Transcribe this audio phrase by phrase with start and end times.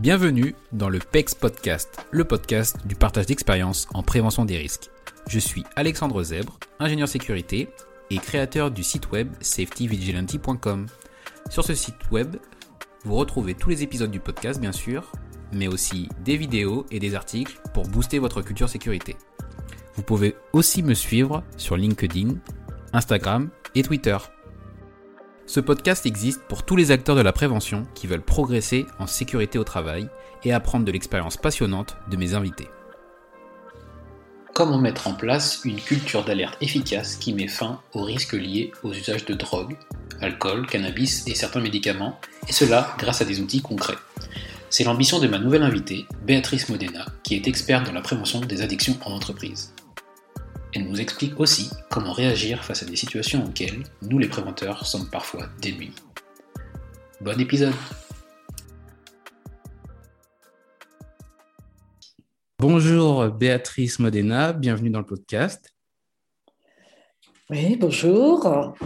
[0.00, 4.88] Bienvenue dans le PEX Podcast, le podcast du partage d'expérience en prévention des risques.
[5.28, 7.68] Je suis Alexandre Zèbre, ingénieur sécurité
[8.08, 10.86] et créateur du site web safetyvigilante.com.
[11.50, 12.36] Sur ce site web,
[13.04, 15.12] vous retrouvez tous les épisodes du podcast bien sûr,
[15.52, 19.16] mais aussi des vidéos et des articles pour booster votre culture sécurité.
[19.96, 22.36] Vous pouvez aussi me suivre sur LinkedIn,
[22.94, 24.16] Instagram et Twitter.
[25.50, 29.58] Ce podcast existe pour tous les acteurs de la prévention qui veulent progresser en sécurité
[29.58, 30.08] au travail
[30.44, 32.68] et apprendre de l'expérience passionnante de mes invités.
[34.54, 38.92] Comment mettre en place une culture d'alerte efficace qui met fin aux risques liés aux
[38.92, 39.76] usages de drogue,
[40.20, 43.98] alcool, cannabis et certains médicaments, et cela grâce à des outils concrets.
[44.68, 48.62] C'est l'ambition de ma nouvelle invitée, Béatrice Modena, qui est experte dans la prévention des
[48.62, 49.72] addictions en entreprise.
[50.72, 55.10] Elle nous explique aussi comment réagir face à des situations auxquelles nous les préventeurs sommes
[55.10, 55.96] parfois démunis.
[57.20, 57.74] Bon épisode
[62.60, 65.74] Bonjour Béatrice Modena, bienvenue dans le podcast.
[67.48, 68.76] Oui, bonjour.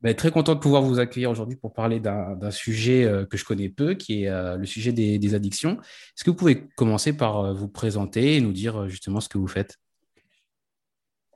[0.00, 3.44] Ben, très content de pouvoir vous accueillir aujourd'hui pour parler d'un sujet euh, que je
[3.44, 5.72] connais peu, qui est euh, le sujet des, des addictions.
[5.80, 9.38] Est-ce que vous pouvez commencer par euh, vous présenter et nous dire justement ce que
[9.38, 9.76] vous faites?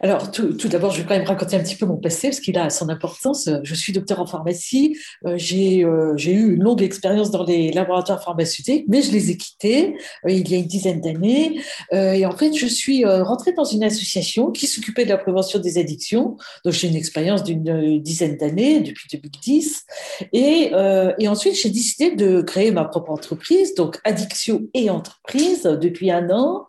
[0.00, 2.56] alors, tout, d'abord, je vais quand même raconter un petit peu mon passé, parce qu'il
[2.56, 3.50] a son importance.
[3.64, 4.96] Je suis docteur en pharmacie.
[5.26, 9.36] Euh, euh, j'ai eu une longue expérience dans les laboratoires pharmaceutiques, mais je les ai
[9.36, 11.60] quittés euh, il y a une dizaine d'années.
[11.92, 15.78] Et en fait, je suis rentrée dans une association qui s'occupait de la prévention des
[15.78, 16.36] addictions.
[16.64, 19.84] Donc, j'ai une expérience d'une dizaine d'années, depuis 2010.
[20.32, 20.70] Et,
[21.18, 26.30] et ensuite, j'ai décidé de créer ma propre entreprise, donc Addiction et Entreprise, depuis un
[26.30, 26.66] an.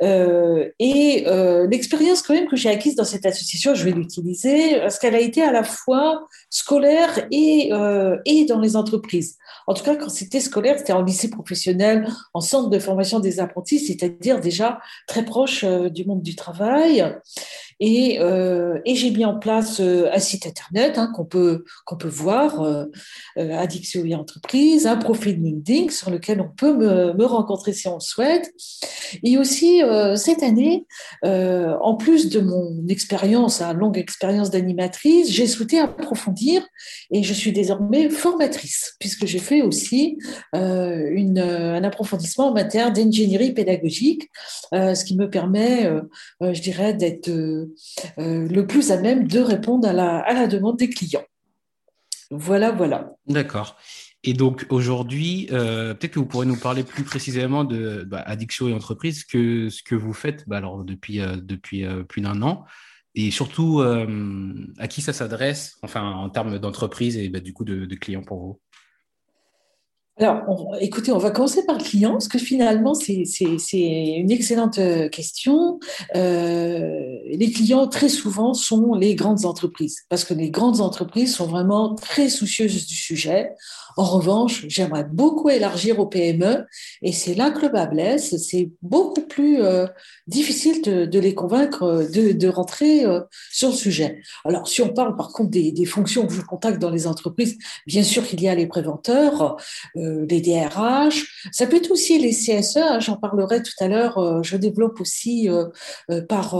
[0.00, 1.24] Et
[1.68, 5.20] l'expérience quand même que j'ai acquise dans cette association, je vais l'utiliser parce qu'elle a
[5.20, 9.36] été à la fois scolaire et, euh, et dans les entreprises.
[9.66, 13.40] En tout cas, quand c'était scolaire, c'était en lycée professionnel, en centre de formation des
[13.40, 17.14] apprentis, c'est-à-dire déjà très proche euh, du monde du travail.
[17.78, 22.66] Et, euh, j'ai mis en place un site internet hein, qu'on peut, qu'on peut voir,
[23.36, 28.00] Addiction et Entreprise, un profil LinkedIn sur lequel on peut me, rencontrer si on le
[28.00, 28.50] souhaite.
[29.22, 29.82] Et aussi,
[30.14, 30.86] cette année,
[31.22, 36.45] en plus de mon expérience, hein, longue expérience d'animatrice, j'ai souhaité approfondir
[37.10, 40.18] et je suis désormais formatrice, puisque j'ai fait aussi
[40.52, 44.30] une, un approfondissement en matière d'ingénierie pédagogique,
[44.72, 45.90] ce qui me permet,
[46.40, 47.30] je dirais, d'être
[48.18, 51.24] euh, le plus à même de répondre à la, à la demande des clients.
[52.30, 53.12] Voilà, voilà.
[53.26, 53.76] D'accord.
[54.24, 58.68] Et donc aujourd'hui, euh, peut-être que vous pourrez nous parler plus précisément de bah, Addiction
[58.68, 62.64] et entreprise, que ce que vous faites bah, alors depuis, euh, depuis plus d'un an,
[63.16, 63.80] et surtout
[64.78, 68.40] à qui ça s'adresse, enfin en termes d'entreprise et bah, du coup de, clients pour
[68.40, 68.60] vous?
[70.18, 75.10] Alors, écoutez, on va commencer par le client, parce que finalement, c'est une excellente euh,
[75.10, 75.78] question.
[76.14, 81.46] Euh, les clients, très souvent, sont les grandes entreprises, parce que les grandes entreprises sont
[81.46, 83.50] vraiment très soucieuses du sujet.
[83.98, 86.66] En revanche, j'aimerais beaucoup élargir aux PME,
[87.00, 88.36] et c'est là que le bas blesse.
[88.36, 89.86] C'est beaucoup plus euh,
[90.26, 94.20] difficile de, de, les convaincre de, de rentrer euh, sur le sujet.
[94.44, 97.56] Alors, si on parle par contre des, des fonctions que je contacte dans les entreprises,
[97.86, 99.56] bien sûr qu'il y a les préventeurs.
[100.06, 104.18] Euh, les DRH, ça peut être aussi les CSE, hein, j'en parlerai tout à l'heure,
[104.18, 105.66] euh, je développe aussi euh,
[106.28, 106.56] par,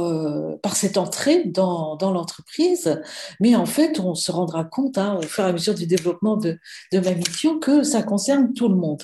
[0.63, 3.01] par cette entrée dans, dans l'entreprise,
[3.41, 6.37] mais en fait, on se rendra compte hein, au fur et à mesure du développement
[6.37, 6.59] de,
[6.93, 9.03] de ma mission que ça concerne tout le monde.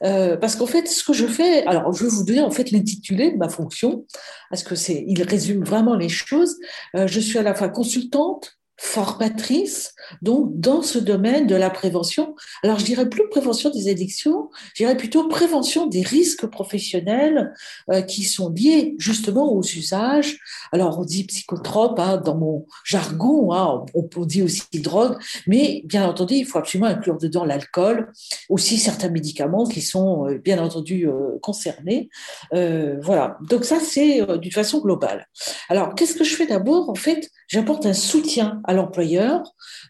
[0.00, 3.32] parce qu'en fait, ce que je fais, alors je vais vous donner en fait l'intitulé
[3.32, 4.06] de ma fonction,
[4.50, 6.56] parce que c'est, il résume vraiment les choses.
[6.94, 12.34] je suis à la fois consultante, formatrice donc dans ce domaine de la prévention.
[12.62, 17.54] Alors je dirais plus prévention des addictions, je dirais plutôt prévention des risques professionnels
[17.90, 20.38] euh, qui sont liés justement aux usages.
[20.72, 26.06] Alors on dit psychotrope hein, dans mon jargon, hein, on, dit aussi drogue, mais bien
[26.06, 28.12] entendu il faut absolument inclure dedans l'alcool,
[28.48, 32.08] aussi certains médicaments qui sont euh, bien entendu euh, concernés.
[32.52, 35.28] voilà, donc ça c'est d'une façon globale.
[35.68, 36.90] Alors qu'est-ce que je fais d'abord?
[36.90, 39.42] En fait, j'apporte un soutien à l'employeur,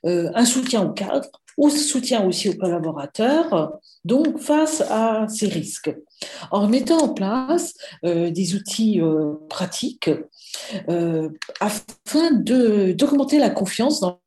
[0.04, 5.94] euh, un soutien au cadre, ou soutien aussi aux collaborateurs, donc face à ces risques,
[6.50, 7.72] en mettant en place
[8.04, 10.10] euh, des outils euh, pratiques
[11.60, 14.20] afin d'augmenter la confiance dans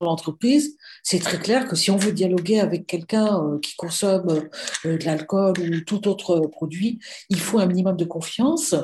[0.00, 4.48] l'entreprise, c'est très clair que si on veut dialoguer avec quelqu'un euh, qui consomme
[4.84, 6.98] euh, de l'alcool ou tout autre produit,
[7.30, 8.74] il faut un minimum de confiance.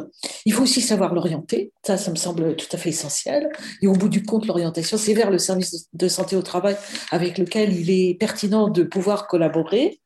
[0.46, 1.72] Il faut aussi savoir l'orienter.
[1.84, 3.50] Ça, ça me semble tout à fait essentiel.
[3.82, 6.76] Et au bout du compte, l'orientation, c'est vers le service de santé au travail
[7.10, 10.00] avec lequel il est pertinent de pouvoir collaborer.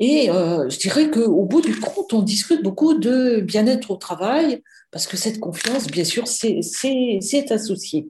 [0.00, 4.62] Et euh, je dirais qu'au bout du compte, on discute beaucoup de bien-être au travail,
[4.90, 8.08] parce que cette confiance, bien sûr, c'est associé.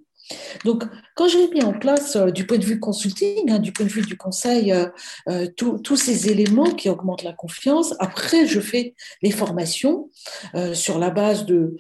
[0.65, 0.85] Donc,
[1.15, 3.91] quand j'ai mis en place, euh, du point de vue consulting, hein, du point de
[3.91, 4.87] vue du conseil, euh,
[5.29, 10.11] euh, tous ces éléments qui augmentent la confiance, après, je fais les formations
[10.73, 11.77] sur la base de,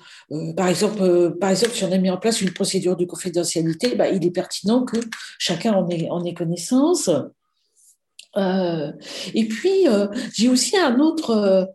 [0.56, 4.08] par, exemple, par exemple, si on a mis en place une procédure de confidentialité, bah,
[4.08, 4.98] il est pertinent que
[5.38, 7.10] chacun en ait, en ait connaissance.
[8.36, 9.86] et puis,
[10.34, 11.68] j'ai aussi un autre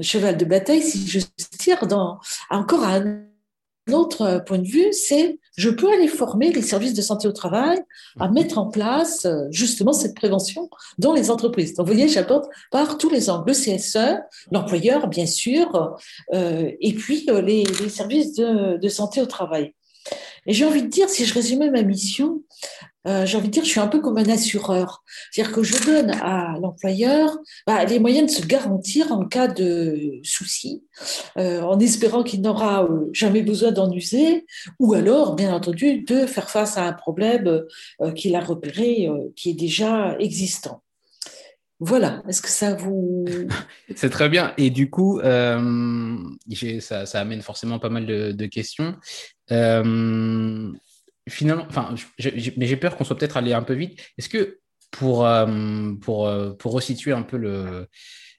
[0.00, 1.20] cheval de bataille, si je
[1.58, 2.18] tire, dans,
[2.50, 3.26] encore un
[3.94, 7.32] autre euh, point de vue, c'est je peux aller former les services de santé au
[7.32, 7.78] travail
[8.18, 8.34] à mhm.
[8.34, 10.68] mettre en place euh, justement cette prévention
[10.98, 11.74] dans les entreprises.
[11.74, 15.96] Donc, vous voyez, j'apporte par tous les angles, le CSE, l'employeur, bien sûr,
[16.34, 19.74] euh, et puis les, services de, santé au travail.
[20.46, 22.42] Et j'ai envie de dire, si je résumais ma mission,
[23.06, 25.04] euh, j'ai envie de dire, je suis un peu comme un assureur.
[25.30, 30.20] C'est-à-dire que je donne à l'employeur bah, les moyens de se garantir en cas de
[30.22, 30.84] souci,
[31.38, 34.46] euh, en espérant qu'il n'aura euh, jamais besoin d'en user,
[34.80, 37.62] ou alors, bien entendu, de faire face à un problème
[38.14, 40.82] qu'il a repéré, qui est déjà existant.
[41.78, 43.26] Voilà, est-ce que ça vous...
[43.94, 44.54] C'est très bien.
[44.56, 48.96] Et du coup, ça, amène forcément pas mal de, de questions
[51.28, 51.94] finalement, enfin,
[52.56, 54.00] mais j'ai peur qu'on soit peut-être allé un peu vite.
[54.18, 57.88] Est-ce que pour, euh, pour, euh, pour resituer un peu le,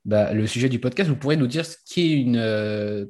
[0.06, 3.06] bah, le sujet du podcast, vous pourrez nous dire ce qu'est une, euh,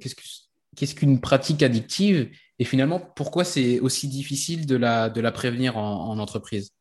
[0.75, 2.29] qu'est-ce qu'une pratique addictive
[2.59, 6.76] et finalement pourquoi c'est aussi difficile de la, de la prévenir en entreprise?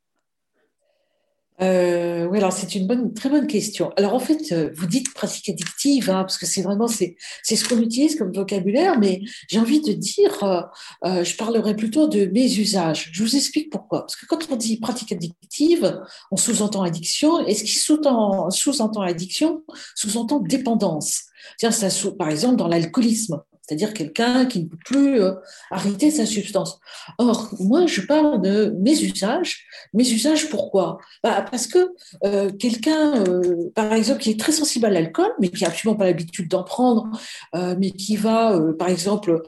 [1.62, 3.91] Euh, oui, alors c'est une bonne, très bonne question.
[3.97, 7.56] Alors en fait, euh, vous dites pratique addictive, hein, parce que c'est vraiment c'est, c'est
[7.56, 10.61] ce qu'on utilise comme vocabulaire, mais j'ai envie de dire, euh,
[11.05, 13.11] euh, je parlerai plutôt de mes usages.
[13.12, 14.00] Je vous explique pourquoi.
[14.00, 16.00] Parce que quand on dit pratique addictive,
[16.31, 19.62] on sous-entend addiction, et ce qui sous-entend, sous-entend addiction
[19.94, 21.23] sous-entend dépendance.
[21.59, 21.88] Tiens, ça,
[22.19, 25.33] par exemple, dans l'alcoolisme c'est-à-dire quelqu'un qui ne peut plus euh,
[25.71, 26.79] arrêter sa substance.
[27.19, 29.65] Or, moi, je parle de mes usages.
[29.93, 30.99] Mes usages, pourquoi?
[31.25, 31.93] Bah, Parce que
[32.25, 35.99] euh, quelqu'un, euh, par exemple, qui est très sensible à l'alcool, mais qui n'a absolument
[35.99, 37.11] pas l'habitude d'en prendre,
[37.55, 39.43] mais qui va, par exemple,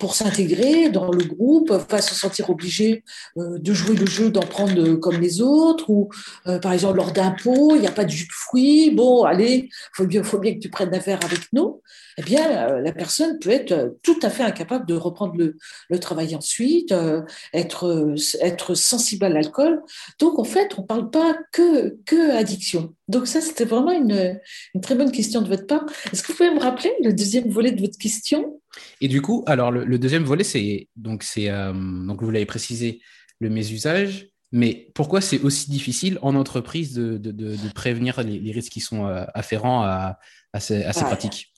[0.00, 3.04] pour s'intégrer dans le groupe, va se sentir obligé
[3.36, 6.08] de jouer le jeu, d'en prendre comme les autres, ou
[6.44, 9.68] par exemple, lors d'un pot, il n'y a pas de jus de fruits, bon, allez,
[9.68, 11.82] il faut bien, faut bien que tu prennes affaire avec nous
[12.18, 16.34] eh bien, la personne peut être euh, tout à fait incapable de reprendre le, travail
[16.34, 17.22] ensuite, euh,
[17.52, 19.80] être, être sensible à l'alcool.
[20.18, 22.94] Donc, en fait, on ne parle pas que, que addiction.
[23.08, 24.40] Donc, ça, c'était vraiment une,
[24.80, 25.84] très bonne question de votre part.
[26.12, 28.60] Est-ce que vous pouvez me rappeler le deuxième volet de votre question?
[29.00, 33.00] Et du coup, alors, le, deuxième volet, c'est, donc, c'est, donc, vous l'avez précisé,
[33.38, 34.28] le mésusage.
[34.54, 39.82] Mais pourquoi c'est aussi difficile en entreprise de, de, prévenir les, risques qui sont afférents
[39.82, 40.18] à,
[40.52, 41.51] à ces, à ces pratiques?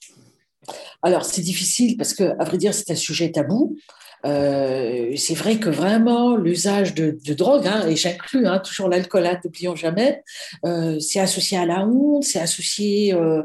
[1.02, 3.76] Alors, c'est difficile parce que, à vrai dire, c'est un sujet tabou.
[4.24, 9.38] Euh, c'est vrai que vraiment l'usage de, drogue, hein, et j'inclus hein, toujours l'alcool, hein,
[9.44, 10.22] n'oublions jamais,
[10.64, 13.14] euh, c'est associé à la honte, c'est associé.
[13.14, 13.42] Euh,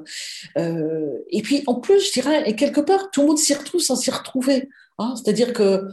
[1.30, 3.96] et puis en plus, je dirais, et quelque part, tout le monde s'y retrouve sans
[3.96, 4.70] s'y retrouver.
[4.98, 5.16] Hein.
[5.16, 5.84] C'est-à-dire que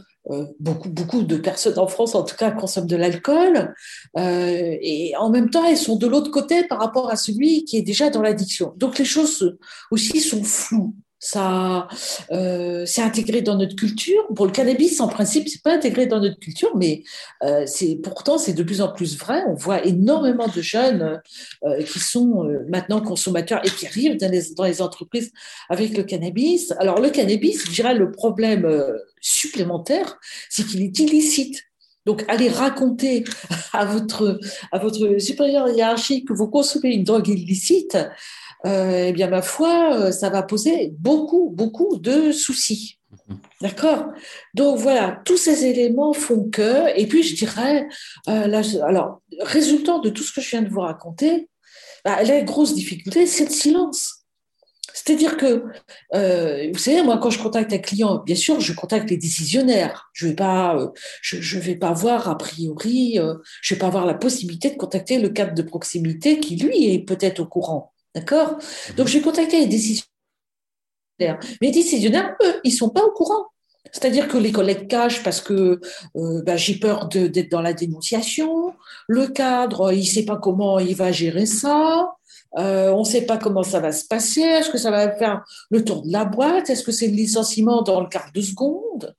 [0.59, 3.73] beaucoup, beaucoup de personnes en France, en tout cas, consomment de l'alcool,
[4.17, 7.81] et en même temps, elles sont de l'autre côté par rapport à celui qui est
[7.81, 8.73] déjà dans l'addiction.
[8.75, 9.57] Donc les choses
[9.89, 11.87] aussi sont floues ça
[12.31, 14.27] euh, c'est intégré dans notre culture.
[14.35, 17.03] Pour le cannabis, en principe, c'est pas intégré dans notre culture, mais
[17.43, 19.43] euh, c'est pourtant c'est de plus en plus vrai.
[19.47, 21.21] On voit énormément de jeunes
[21.63, 25.31] euh, qui sont euh, maintenant consommateurs et qui arrivent dans les, dans les, entreprises
[25.69, 26.73] avec le cannabis.
[26.79, 30.19] Alors le cannabis, je dirais le problème euh, supplémentaire,
[30.49, 31.63] c'est qu'il est illicite.
[32.07, 33.25] Donc, allez raconter
[33.73, 34.39] à votre,
[34.71, 37.97] à votre supérieur hiérarchique que vous consommez une drogue illicite,
[38.65, 42.99] eh bien, ma foi, euh, ça va poser beaucoup, beaucoup de soucis.
[43.61, 44.07] D'accord?
[44.53, 47.87] Donc voilà, tous ces éléments font que, et puis je dirais,
[48.27, 51.49] euh, alors, résultant de tout ce que je viens de vous raconter,
[52.05, 54.17] bah, la grosse difficulté, c'est le silence.
[54.93, 55.63] C'est-à-dire que,
[56.15, 60.09] euh, vous savez, moi, quand je contacte un client, bien sûr, je contacte les décisionnaires.
[60.13, 60.87] Je ne vais, pas, euh,
[61.21, 64.75] je, vais pas voir, a priori, euh, je ne vais pas avoir la possibilité de
[64.75, 67.93] contacter le cadre de proximité qui, lui, est peut-être au courant.
[68.17, 68.57] D'accord?
[68.95, 70.07] Donc, je vais contacter les décisionnaires.
[71.61, 73.45] Les décisionnaires, eux, ils ne sont pas au courant.
[73.91, 75.79] C'est-à-dire que les collègues cachent parce que
[76.15, 78.73] bah, j'ai peur d'être dans la dénonciation.
[79.07, 82.11] Le cadre, il ne sait pas comment il va gérer ça.
[82.57, 84.41] Euh, on ne sait pas comment ça va se passer.
[84.41, 86.69] Est-ce que ça va faire le tour de la boîte?
[86.69, 89.15] Est-ce que c'est le licenciement dans le quart de seconde?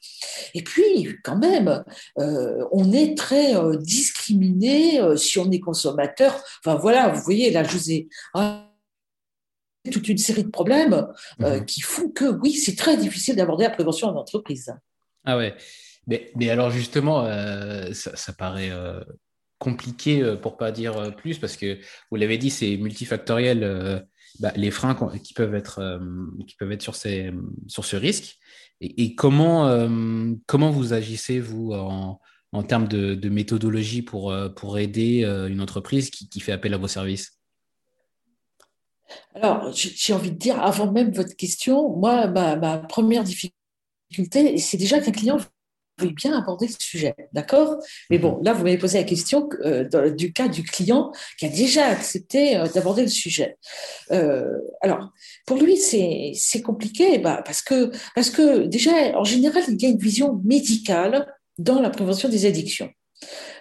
[0.55, 1.85] Et puis, quand même,
[2.19, 6.43] euh, on est très euh, discriminé si on est consommateur.
[6.65, 8.09] Enfin voilà, vous voyez, là, je vous ai
[9.91, 11.07] toute une série de problèmes
[11.39, 11.65] mhm.
[11.65, 14.75] qui font que, oui, c'est très difficile d'aborder la prévention en entreprise.
[15.25, 15.55] Ah ouais.
[16.07, 17.25] Mais, alors justement,
[17.93, 18.73] ça, ça, paraît
[19.59, 21.79] compliqué, euh, pour pas dire euh, plus, parce que
[22.11, 24.01] vous l'avez dit, c'est multifactoriel, euh,
[24.41, 26.01] bah, les freins qui peuvent être,
[26.47, 27.33] qui peuvent être sur, ces,
[27.67, 28.39] sur ce risque.
[28.81, 29.89] Et, comment,
[30.47, 32.21] comment vous agissez, vous, en,
[32.53, 36.87] en termes de, méthodologie pour, pour aider une entreprise qui, qui fait appel à vos
[36.87, 37.38] services?
[39.35, 44.77] Alors, j'ai envie de dire, avant même votre question, moi, ma, ma première difficulté, c'est
[44.77, 45.39] déjà qu'un client
[46.07, 47.79] bien aborder le sujet, d'accord?
[48.11, 48.45] Mais bon, mhm.
[48.45, 52.57] là, vous m'avez posé la question euh, du cas du client qui a déjà accepté
[52.57, 53.59] euh, d'aborder le sujet.
[54.13, 55.11] Euh, alors,
[55.47, 59.89] pour lui, c'est compliqué bah, parce, que, parce que déjà, en général, il y a
[59.89, 61.27] une vision médicale
[61.59, 62.91] dans la prévention des addictions.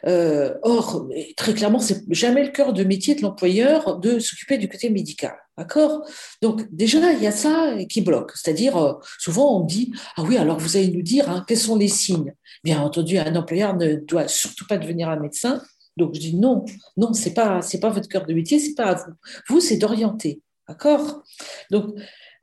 [0.05, 4.69] Euh, or, très clairement, c'est jamais le cœur de métier de l'employeur de s'occuper du
[4.69, 5.35] côté médical.
[5.57, 6.07] D'accord?
[6.41, 8.31] Donc, déjà, il y a ça qui bloque.
[8.35, 11.75] C'est-à-dire, euh, souvent, on dit Ah oui, alors vous allez nous dire hein, quels sont
[11.75, 12.33] les signes?
[12.63, 15.61] Bien entendu, un employeur ne doit surtout pas devenir un médecin.
[15.97, 16.63] Donc, je dis non,
[16.95, 19.13] non, c'est pas, c'est pas votre cœur de métier, c'est pas à vous.
[19.49, 20.41] Vous, c'est d'orienter.
[20.67, 21.23] D'accord?
[21.71, 21.95] Donc,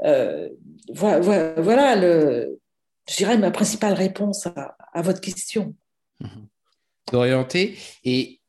[0.02, 0.48] euh,
[0.92, 1.20] voilà,
[1.60, 2.58] voilà, le,
[3.08, 5.74] je dirais ma principale réponse à, votre question.
[6.20, 6.28] Mmh
[7.12, 7.76] d'orienter.
[8.04, 8.40] Et,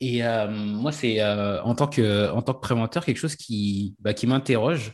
[0.00, 3.94] et euh, moi, c'est euh, en, tant que, en tant que préventeur, quelque chose qui,
[4.00, 4.92] bah, qui m'interroge.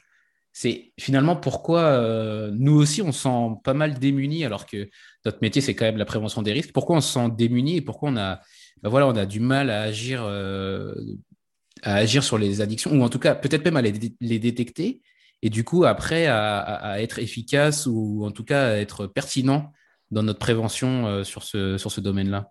[0.53, 4.89] C'est finalement pourquoi euh, nous aussi, on se sent pas mal démunis, alors que
[5.25, 6.73] notre métier, c'est quand même la prévention des risques.
[6.73, 8.41] Pourquoi on se sent démunis et pourquoi on a,
[8.83, 13.09] bah, voilà, on a du mal à agir, à agir sur les addictions, ou en
[13.09, 15.03] tout cas, peut-être même à les, détecter,
[15.43, 19.73] et du coup, après, à, à, être efficace ou en tout cas à être pertinent
[20.11, 22.51] dans notre prévention euh, sur ce, sur ce domaine-là?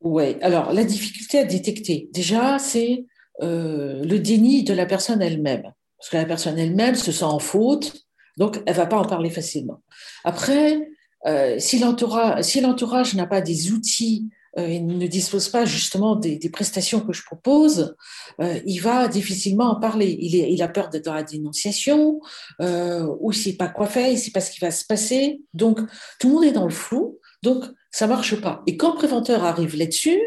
[0.00, 3.04] Oui, alors la difficulté à détecter, déjà, c'est
[3.42, 5.72] euh, le déni de la personne elle-même.
[5.98, 7.94] Parce que la personne elle-même se sent en faute,
[8.36, 9.82] donc elle ne va pas en parler facilement.
[10.24, 10.88] Après,
[11.26, 17.00] euh, si l'entourage n'a pas des outils euh, il ne dispose pas justement des, prestations
[17.00, 17.94] que je propose,
[18.40, 20.16] euh, il va difficilement en parler.
[20.20, 22.20] Il, a peur d'être dans la dénonciation,
[22.60, 24.70] euh, ou il ne sait pas quoi faire, il ne sait pas ce qui va
[24.70, 25.40] se passer.
[25.52, 25.80] Donc,
[26.18, 28.62] tout le monde est dans le flou, donc ça ne marche pas.
[28.66, 30.20] Et quand le préventeur arrive là-dessus,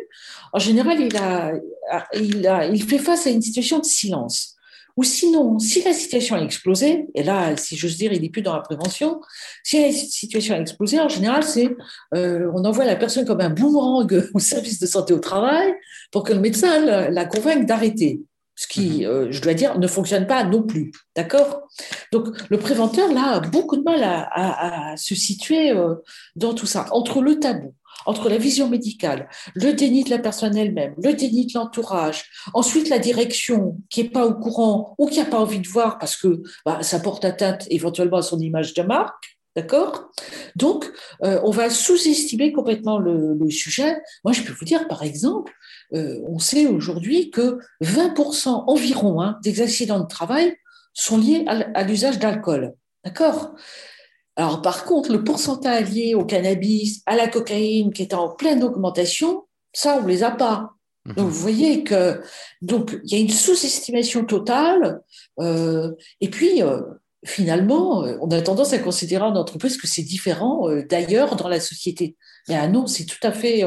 [0.53, 0.99] en général,
[2.13, 4.55] il fait face à une situation de silence.
[4.97, 8.41] Ou sinon, si la situation a explosé, et là, si j'ose dire, il n'est plus
[8.41, 9.21] dans la prévention,
[9.63, 11.69] si la situation a explosé, en général, c'est
[12.15, 15.73] euh, on envoie la personne comme un boomerang au service de santé au travail
[16.11, 18.21] pour que le médecin la, convainque d'arrêter.
[18.55, 19.05] Ce qui, mhm.
[19.05, 20.91] euh, je dois dire, ne fonctionne pas non plus.
[21.15, 21.61] D'accord?
[22.11, 25.95] Donc, le préventeur, là, a beaucoup de mal à, se situer euh,
[26.35, 26.85] dans tout ça.
[26.91, 27.73] Entre le tabou,
[28.05, 32.89] entre la vision médicale, le déni de la personne elle-même, le déni de l'entourage, ensuite
[32.89, 36.15] la direction qui n'est pas au courant ou qui n'a pas envie de voir parce
[36.15, 39.37] que bah, ça porte atteinte éventuellement à son image de marque.
[39.55, 40.09] D'accord?
[40.55, 40.89] Donc,
[41.25, 43.97] euh, on va sous-estimer complètement le, sujet.
[44.23, 45.51] Moi, je peux vous dire, par exemple,
[45.93, 50.55] euh, on sait aujourd'hui que 20% environ hein, des accidents de travail
[50.93, 52.73] sont liés à l'usage d'alcool.
[53.03, 53.55] D'accord?
[54.35, 58.63] Alors, par contre, le pourcentage lié au cannabis, à la cocaïne, qui est en pleine
[58.63, 60.71] augmentation, ça, on ne les a pas.
[61.05, 61.15] Mhm.
[61.15, 62.21] Donc, vous voyez que
[62.61, 65.01] donc il y a une sous-estimation totale.
[65.39, 66.81] Euh, et puis, euh,
[67.25, 71.59] finalement, euh, on a tendance à considérer en entreprise que c'est différent d'ailleurs dans la
[71.59, 72.15] société.
[72.47, 73.63] Mais ah non, c'est tout à fait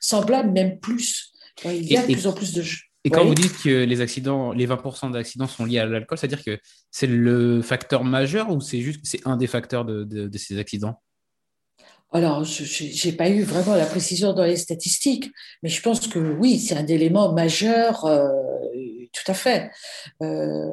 [0.00, 1.32] semblable, même plus.
[1.64, 2.62] Il y a de plus en plus de
[3.08, 6.44] et quand vous dites que les accidents, les 20% d'accidents sont liés à l'alcool, c'est-à-dire
[6.44, 6.58] que
[6.90, 11.00] c'est le facteur majeur ou c'est juste c'est un des facteurs de, ces accidents?
[12.12, 15.30] Alors, je n'ai pas eu vraiment la précision dans les statistiques,
[15.62, 18.28] mais je pense que oui, c'est un élément majeur, euh,
[19.12, 19.70] tout à fait.
[20.22, 20.70] Euh,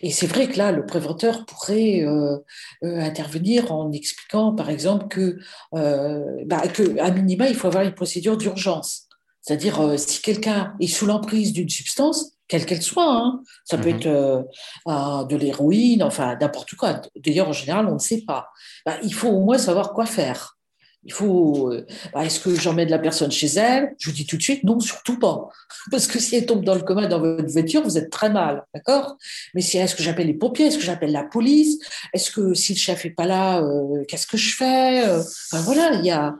[0.00, 2.38] et c'est vrai que là, le préventeur pourrait euh,
[2.82, 5.38] intervenir en expliquant, par exemple, que,
[5.72, 9.03] bah, que à minima, il faut avoir une procédure d'urgence.
[9.44, 13.10] C'est-à-dire, si quelqu'un est sous l'emprise d'une substance, quelle qu'elle soit.
[13.10, 13.42] Hein.
[13.64, 13.96] Ça peut mhm.
[13.96, 17.00] être euh, de l'héroïne, enfin n'importe quoi.
[17.16, 18.48] D'ailleurs, en général, on ne sait pas.
[18.86, 20.53] Bah, il faut au moins savoir quoi faire.
[21.04, 21.72] Il faut.
[21.72, 23.94] Euh, bah, est-ce que j'emmène la personne chez elle?
[23.98, 25.48] Je vous dis tout de suite, non, surtout pas.
[25.90, 28.64] Parce que si elle tombe dans le coma dans votre voiture, vous êtes très mal,
[28.74, 29.16] d'accord?
[29.54, 30.66] Mais si est-ce que j'appelle les pompiers?
[30.66, 31.78] Est-ce que j'appelle la police?
[32.12, 35.04] Est-ce que si le chef est pas là, euh, qu'est-ce que je fais?
[35.04, 36.34] Enfin, Voilà, il y a.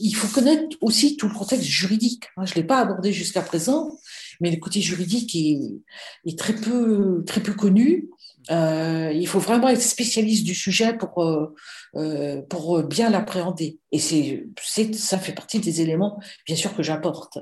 [0.00, 2.24] il faut connaître aussi tout le contexte juridique.
[2.44, 3.98] Je ne l'ai pas abordé jusqu'à présent,
[4.40, 8.08] mais le côté juridique est, très, peu, très peu connu.
[8.50, 11.54] Euh, il faut vraiment être spécialiste du sujet pour, euh,
[11.96, 13.78] euh, pour bien l'appréhender.
[13.92, 14.46] Et c'est,
[14.94, 17.38] ça fait partie des éléments, bien sûr, que j'apporte.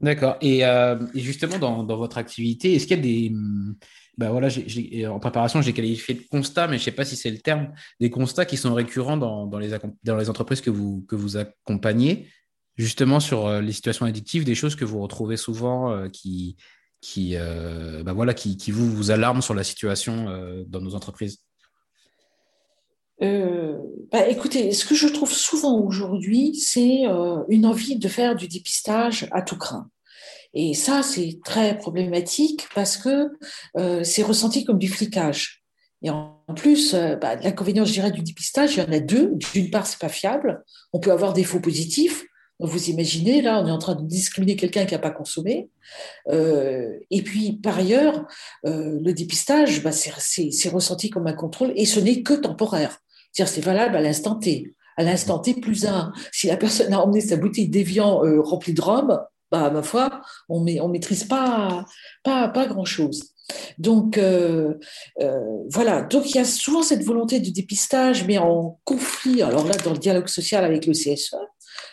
[0.00, 0.36] D'accord.
[0.40, 0.62] Et,
[1.14, 3.32] justement, dans, dans, votre activité, est-ce qu'il y a des.
[4.18, 4.48] Ben voilà,
[5.10, 7.72] en préparation, j'ai qualifié de constats, mais je ne sais pas si c'est le terme,
[7.98, 9.70] des constats qui sont récurrents dans, dans, les,
[10.04, 12.28] dans les entreprises que vous, que vous accompagnez
[12.76, 16.56] justement sur les situations addictives, des choses que vous retrouvez souvent qui,
[17.02, 20.26] qui, euh, bah voilà, qui, qui vous, vous alarment sur la situation
[20.66, 21.40] dans nos entreprises
[23.20, 27.04] bah, écoutez, ce que je trouve souvent aujourd'hui, c'est
[27.48, 29.88] une envie de faire du dépistage à tout craint.
[30.54, 33.28] Et ça, c'est très problématique parce que
[34.02, 35.62] c'est ressenti comme du flicage.
[36.02, 39.30] Et en plus, bah, l'inconvénient, je dirais, du dépistage, il y en a deux.
[39.54, 40.64] D'une part, c'est pas fiable.
[40.92, 42.24] On peut avoir des faux positifs.
[42.60, 45.68] Vous imaginez, là, on est en train de discriminer quelqu'un qui n'a pas consommé.
[46.28, 48.24] Euh, et puis, par ailleurs,
[48.66, 52.98] euh, le dépistage, bah, c'est ressenti comme un contrôle et ce n'est que temporaire.
[53.32, 54.74] C'est-à-dire, c'est valable à l'instant T.
[54.96, 56.12] À l'instant T plus un.
[56.30, 60.22] Si la personne a emmené sa bouteille d'évian euh, remplie de rhum, bah, ma foi,
[60.48, 61.84] on ne on maîtrise pas,
[62.22, 63.32] pas, pas grand-chose.
[63.76, 64.18] Donc
[65.68, 69.74] voilà, donc il y a souvent cette volonté de dépistage, mais en conflit, alors là
[69.84, 71.44] dans le dialogue social avec le CSE, euh,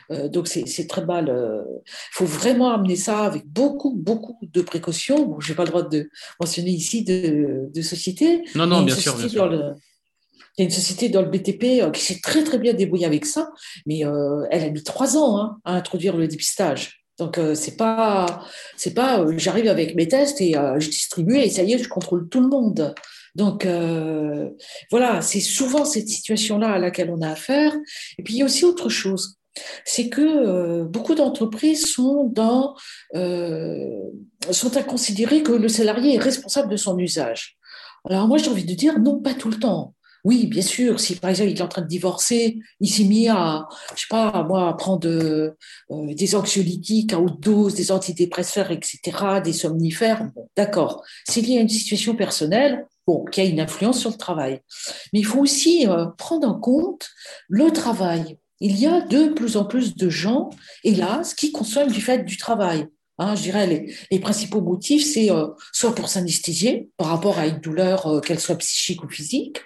[0.09, 1.25] donc c'est très mal.
[1.25, 1.63] Il euh,
[2.11, 5.25] faut vraiment amener ça avec beaucoup, beaucoup de précautions.
[5.25, 8.43] Bon, je n'ai pas le droit de mentionner ici de, de société.
[8.55, 9.15] Non, non, bien sûr.
[9.15, 9.75] Bien sûr.
[10.57, 13.05] il y a une société dans le BTP euh, qui s'est très très bien débrouillée
[13.05, 13.51] avec ça,
[13.85, 17.03] mais elle a mis trois ans hein, à introduire le dépistage.
[17.19, 18.45] Donc c'est pas
[18.77, 22.29] c'est pas j'arrive avec mes tests et je distribue et ça y est je contrôle
[22.29, 22.95] tout le monde.
[23.35, 23.67] Donc
[24.89, 27.75] voilà, c'est souvent cette situation-là à laquelle on a affaire.
[28.17, 29.38] Et puis il y a aussi autre chose
[29.85, 31.95] c'est que euh, beaucoup d'entreprises
[33.15, 34.01] euh,
[34.51, 37.57] sont à considérer que le salarié est responsable de son usage.
[38.09, 39.93] Alors moi, j'ai envie de dire non, pas tout le temps.
[40.25, 43.29] Oui, bien sûr, si par exemple il est en train de divorcer, il s'est mis
[43.29, 45.55] à, je sais pas, moi, à prendre euh,
[45.89, 48.99] des anxiolytiques à haute dose, des antidépresseurs, etc.,
[49.41, 51.03] des somnifères, d'accord.
[51.29, 54.59] S'il y a une situation personnelle, bon, qui a une influence sur le travail.
[55.13, 57.07] Mais il faut aussi prendre en compte
[57.47, 60.49] le travail il y a de plus en plus de gens,
[60.83, 62.87] hélas, qui consomment du fait du travail.
[63.17, 67.59] Hein, je dirais les, principaux motifs, c'est euh, soit pour s'anesthésier par rapport à une
[67.59, 69.57] douleur, euh, qu'elle soit psychique ou physique,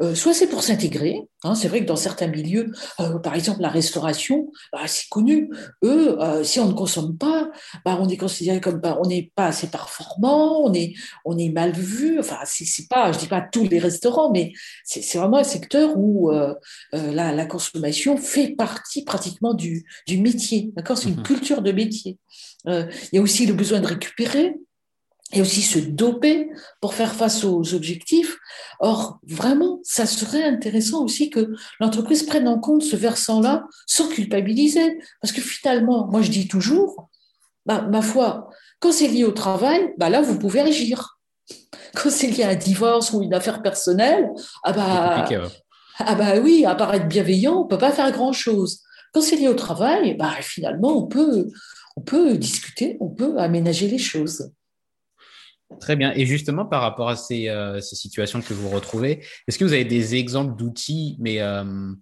[0.00, 1.22] euh, soit c'est pour s'intégrer.
[1.44, 5.50] Hein, c'est vrai que dans certains milieux, euh, par exemple la restauration, bah, c'est connu.
[5.84, 7.50] Eux, euh, si on ne consomme pas,
[7.84, 11.50] bah, on est considéré comme bah, on n'est pas assez performant, on est, on est
[11.50, 12.18] mal vu.
[12.18, 14.52] Enfin, c'est pas, je dis pas tous les restaurants, mais
[14.84, 16.30] c'est vraiment un secteur où
[16.92, 20.70] la, la, consommation fait partie pratiquement du, du métier.
[20.76, 22.18] D'accord, c'est une mmh culture de métier.
[22.66, 24.54] Il y a aussi le besoin de récupérer
[25.32, 28.38] et aussi se doper pour faire face aux objectifs.
[28.80, 34.98] Or, vraiment, ça serait intéressant aussi que l'entreprise prenne en compte ce versant-là sans culpabiliser.
[35.20, 37.10] Parce que finalement, moi je dis toujours,
[37.66, 38.48] bah, ma foi,
[38.80, 41.18] quand c'est lié au travail, bah là, vous pouvez agir.
[41.94, 44.30] Quand c'est lié à un divorce ou une affaire personnelle,
[44.64, 45.28] ah bah,
[45.98, 48.80] ah bah oui, à part être bienveillant, on ne peut pas faire grand-chose.
[49.12, 51.48] Quand c'est lié au travail, bah, finalement, on peut,
[51.96, 54.52] on peut discuter, on peut aménager les choses.
[55.80, 56.12] Très bien.
[56.14, 59.84] Et justement, par rapport à ces, euh, situations que vous retrouvez, est-ce que vous avez
[59.84, 61.92] des exemples d'outils, mais euh,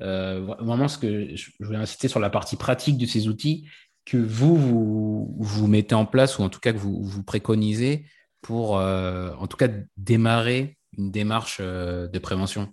[0.00, 3.68] euh, vraiment, ce que je voulais insister sur la partie pratique de ces outils
[4.04, 8.06] que vous, vous, mettez en place ou en tout cas que vous, vous préconisez
[8.42, 12.72] pour, en tout cas, démarrer une démarche de prévention?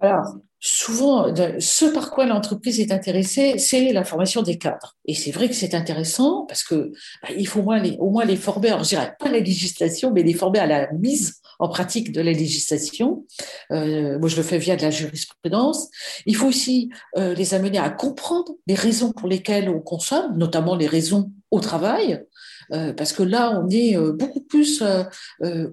[0.00, 0.24] Alors,
[0.66, 1.26] souvent,
[1.58, 4.96] ce par quoi l'entreprise est intéressée, c'est la formation des cadres.
[5.04, 6.90] Et c'est vrai que c'est intéressant parce que
[7.22, 9.40] bah, il faut au moins les, au moins les former, alors je dirais pas la
[9.40, 13.26] législation, mais les former à la mise en pratique de la législation.
[13.72, 15.90] Euh, moi, je le fais via de la jurisprudence.
[16.24, 20.76] Il faut aussi euh, les amener à comprendre les raisons pour lesquelles on consomme, notamment
[20.76, 22.24] les raisons au travail.
[22.72, 24.82] Euh, parce que là, on est beaucoup plus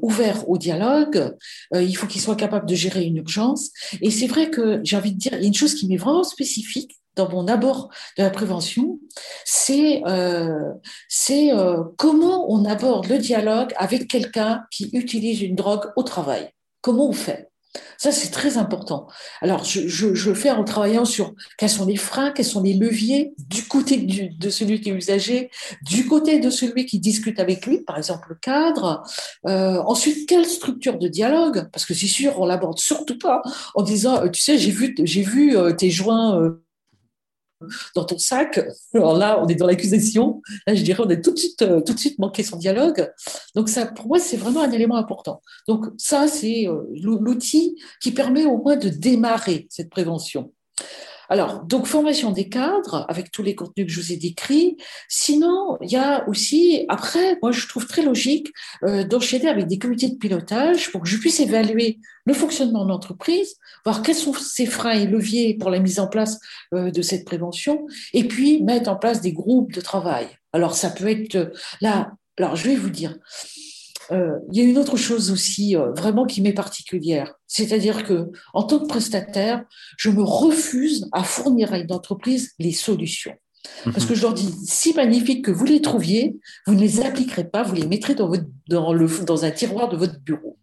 [0.01, 1.35] ouvert au dialogue.
[1.73, 3.69] il faut qu'ils soient capables de gérer une urgence.
[4.01, 5.97] Et c'est vrai que j'ai envie de dire, il y a une chose qui m'est
[5.97, 8.99] vraiment spécifique, dans mon abord de la prévention,
[9.45, 10.73] c'est euh,
[11.29, 16.49] euh, comment on aborde le dialogue avec quelqu'un qui utilise une drogue au travail.
[16.81, 17.50] Comment on fait?
[17.97, 19.07] Ça, c'est très important.
[19.41, 23.33] Alors, je, le fais en travaillant sur quels sont les freins, quels sont les leviers
[23.37, 25.49] du côté de celui qui est usagé,
[25.83, 29.03] du côté de celui qui discute avec lui, par exemple le cadre.
[29.47, 33.41] Euh, ensuite, quelle structure de dialogue Parce que c'est sûr, on l'aborde surtout pas
[33.75, 36.55] en disant, tu sais, j'ai vu, j'ai vu tes joints
[37.95, 38.59] dans ton sac.
[38.93, 40.41] Alors là, on est dans l'accusation.
[40.67, 43.11] Là, je dirais, on a tout de suite, euh, tout de suite manqué son dialogue.
[43.55, 45.41] Donc ça, pour moi, c'est vraiment un élément important.
[45.67, 50.51] Donc ça, c'est euh, l'outil qui permet au moins de démarrer cette prévention.
[51.31, 54.75] Alors, donc formation des cadres avec tous les contenus que je vous ai décrits.
[55.07, 58.51] Sinon, il y a aussi, après, moi je trouve très logique
[58.83, 62.89] euh, d'enchaîner avec des comités de pilotage pour que je puisse évaluer le fonctionnement de
[62.89, 66.37] l'entreprise, voir quels sont ses freins et leviers pour la mise en place
[66.73, 70.27] euh, de cette prévention, et puis mettre en place des groupes de travail.
[70.51, 72.11] Alors, ça peut être euh, là.
[72.37, 73.15] Alors, je vais vous dire,
[74.11, 78.31] euh, il y a une autre chose aussi euh, vraiment qui m'est particulière, c'est-à-dire que
[78.53, 79.63] en tant que prestataire,
[79.97, 83.35] je me refuse à fournir à une entreprise les solutions.
[83.85, 87.43] Parce que je leur dis, si magnifique que vous les trouviez, vous ne les appliquerez
[87.43, 88.33] pas, vous les mettrez dans,
[89.43, 90.57] un tiroir de votre bureau.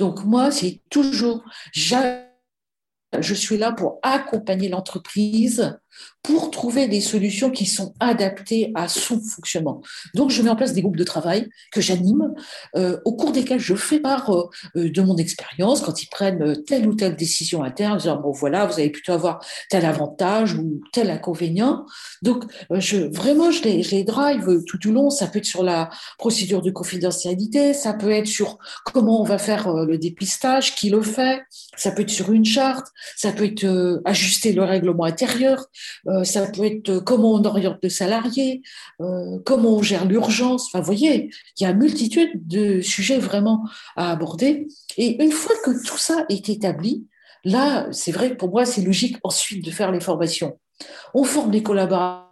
[0.00, 5.78] Donc moi, c'est toujours, je suis là pour accompagner l'entreprise
[6.22, 9.80] pour trouver des solutions qui sont adaptées à son fonctionnement.
[10.14, 12.34] Donc, je mets en place des groupes de travail que j'anime,
[12.76, 16.86] euh, au cours desquels je fais part euh, de mon expérience quand ils prennent telle
[16.86, 21.10] ou telle décision interne, disant, bon, voilà, vous allez plutôt avoir tel avantage ou tel
[21.10, 21.86] inconvénient.
[22.20, 25.08] Donc, euh, vraiment, je les, je les drive tout au long.
[25.08, 29.38] Ça peut être sur la procédure de confidentialité, ça peut être sur comment on va
[29.38, 31.40] faire le dépistage, qui le fait,
[31.76, 35.64] ça peut être sur une charte, ça peut être ajuster le règlement intérieur, euh,
[36.24, 38.62] ça peut être euh, comment on oriente le salarié,
[39.00, 40.66] euh, comment on gère l'urgence.
[40.66, 44.68] Enfin, vous voyez, il y a une multitude de sujets vraiment à aborder.
[44.96, 47.06] Et une fois que tout ça est établi,
[47.44, 50.58] là, c'est vrai que pour moi, c'est logique ensuite de faire les formations.
[51.14, 52.26] On forme les collaborateurs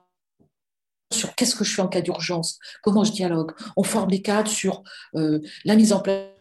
[1.12, 3.52] sur qu'est-ce que je fais en cas d'urgence, comment je dialogue.
[3.76, 4.82] On forme les cadres sur
[5.14, 6.37] la mise en place la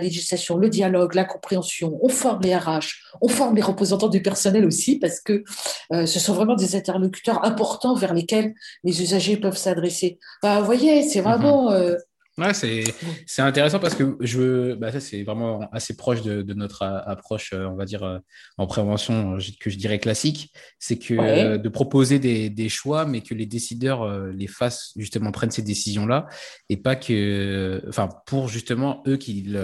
[0.00, 4.64] législation, le dialogue, la compréhension, on forme les RH, on forme les représentants du personnel
[4.64, 5.44] aussi, parce que
[5.92, 10.18] euh, ce sont vraiment des interlocuteurs importants vers lesquels les usagers peuvent s'adresser.
[10.42, 11.70] Bah, vous voyez, c'est vraiment...
[11.70, 11.76] Mhm.
[11.76, 11.96] Euh,
[12.36, 16.82] Ouais, c'est intéressant parce que je bah ça c'est vraiment assez proche de, de, notre
[16.82, 18.18] approche, euh, on va dire euh,
[18.58, 23.20] en prévention que je dirais classique, c'est que euh, de proposer des, des, choix, mais
[23.20, 26.26] que les décideurs les fassent justement prennent ces décisions là
[26.68, 29.56] et pas que, enfin pour justement eux qu'ils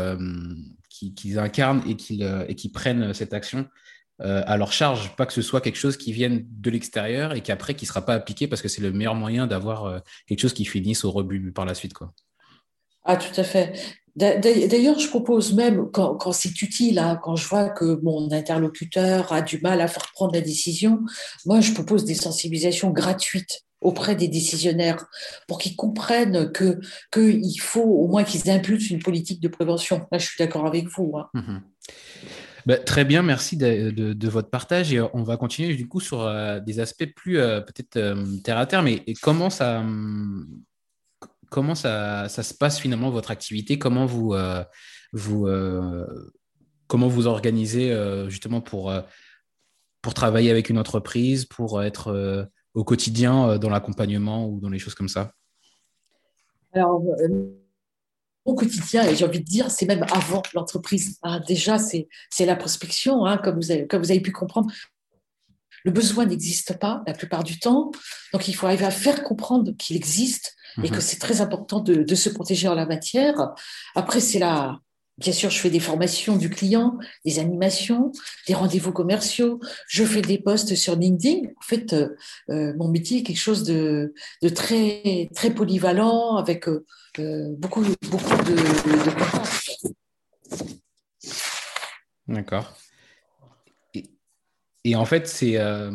[0.88, 3.66] qu'ils incarnent et qu'ils et qu'ils prennent cette action
[4.20, 7.74] à leur charge, pas que ce soit quelque chose qui vienne de l'extérieur et qu'après
[7.74, 11.04] qui sera pas appliqué parce que c'est le meilleur moyen d'avoir quelque chose qui finisse
[11.04, 12.14] au rebut par la suite quoi.
[13.10, 13.72] Ah, tout à fait.
[14.14, 19.42] D'ailleurs, je propose même, quand, c'est utile, hein, quand je vois que mon interlocuteur a
[19.42, 21.00] du mal à faire prendre la décision,
[21.44, 25.06] moi, je propose des sensibilisations gratuites auprès des décisionnaires
[25.48, 26.78] pour qu'ils comprennent que
[27.12, 30.06] qu'il faut au moins qu'ils impulsent une politique de prévention.
[30.12, 31.12] Là, je suis d'accord avec vous.
[31.16, 31.28] Hein.
[31.34, 31.58] Mmh
[32.66, 34.92] bah, très bien, merci de, votre partage.
[34.92, 38.58] Et on va continuer du coup sur euh, des aspects plus euh, peut-être euh, terre
[38.58, 38.82] à terre.
[38.82, 40.46] Mais comment ça, hum,
[41.50, 43.78] comment ça, se passe finalement votre activité?
[43.78, 44.64] Comment vous, euh,
[45.12, 46.32] vous, euh,
[46.86, 48.92] comment vous organisez euh, justement pour,
[50.00, 54.94] pour travailler avec une entreprise, pour être au quotidien dans l'accompagnement ou dans les choses
[54.94, 55.32] comme ça?
[56.72, 57.02] Alors,
[58.44, 61.18] au quotidien, et j'ai envie de dire, c'est même avant l'entreprise.
[61.22, 62.06] Ah, déjà, c'est
[62.40, 64.70] la prospection, hein, comme, vous avez, comme vous avez pu comprendre.
[65.84, 67.90] Le besoin n'existe pas la plupart du temps,
[68.32, 71.00] donc il faut arriver à faire comprendre qu'il existe et que mhm.
[71.00, 73.54] c'est très important de, se protéger en la matière.
[73.94, 74.80] Après, c'est là,
[75.20, 78.10] bien sûr, je fais des formations du client, des animations,
[78.48, 81.48] des rendez-vous commerciaux, je fais des posts sur LinkedIn.
[81.56, 82.16] En fait, euh,
[82.50, 84.12] euh, mon métier est quelque chose de,
[84.54, 86.84] très, très polyvalent avec euh,
[87.58, 89.10] beaucoup, beaucoup de, de
[92.28, 92.76] D'accord.
[94.84, 95.90] et en fait, c'est ah,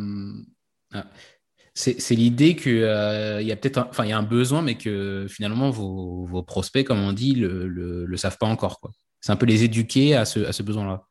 [1.76, 5.70] c'est l'idée qu'il y a peut-être enfin, il y a un besoin, mais que finalement,
[5.70, 8.80] vos, vos prospects, comme on dit, le, le, le savent pas encore.
[9.20, 11.04] C'est un peu les éduquer à ce, à ce besoin-là.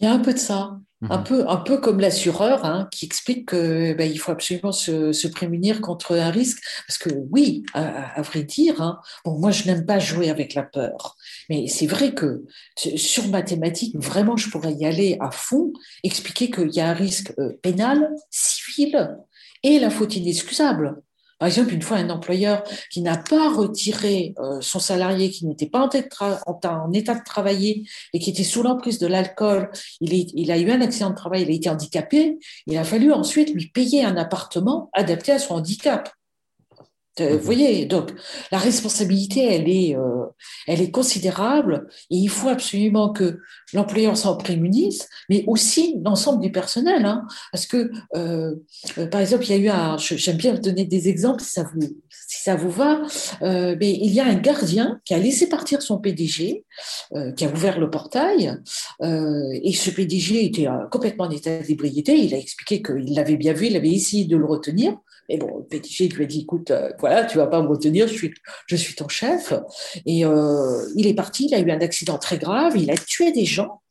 [0.00, 0.78] Il y a un peu de ça.
[1.02, 1.24] Un, mhm.
[1.24, 5.82] peu, un peu comme l'assureur hein, qui explique qu'il ben, faut absolument se, se, prémunir
[5.82, 6.62] contre un risque.
[6.86, 10.62] Parce que oui, à, vrai dire, hein, bon, moi je n'aime pas jouer avec la
[10.62, 11.16] peur.
[11.50, 12.44] Mais c'est vrai que
[12.76, 17.34] sur mathématiques, vraiment, je pourrais y aller à fond, expliquer qu'il y a un risque
[17.38, 19.16] euh, pénal, civil
[19.62, 21.02] et la faute inexcusable.
[21.38, 25.66] Par exemple, une fois, un employeur qui n'a pas retiré euh, son salarié, qui n'était
[25.66, 30.70] pas en, état de travailler et qui était sous l'emprise de l'alcool, il, a eu
[30.70, 34.16] un accident de travail, il a été handicapé, il a fallu ensuite lui payer un
[34.16, 36.08] appartement adapté à son handicap.
[37.20, 37.40] Euh, vous mhm.
[37.40, 38.12] voyez, donc
[38.52, 40.26] la responsabilité, elle est, euh,
[40.66, 43.40] elle est considérable et il faut absolument que
[43.72, 47.04] l'employeur s'en prémunisse, mais aussi l'ensemble du personnel.
[47.06, 48.54] Hein, parce que, euh,
[49.10, 51.80] par exemple, il y a eu un, j'aime bien donner des exemples si ça vous,
[52.10, 53.02] si ça vous va,
[53.40, 56.64] mais il y a un gardien qui a laissé partir son PDG,
[57.36, 58.56] qui a ouvert le portail,
[59.02, 62.16] et ce PDG était complètement en état d'ébriété.
[62.16, 64.96] Il a expliqué qu'il l'avait bien vu, il avait essayé de le retenir.
[65.28, 68.14] Mais bon, PDG lui a dit, écoute, euh, voilà, tu vas pas me retenir, je
[68.14, 68.34] suis,
[68.66, 69.52] je suis ton chef.
[70.04, 73.32] Et euh, il est parti, il a eu un accident très grave, il a tué
[73.32, 73.82] des gens.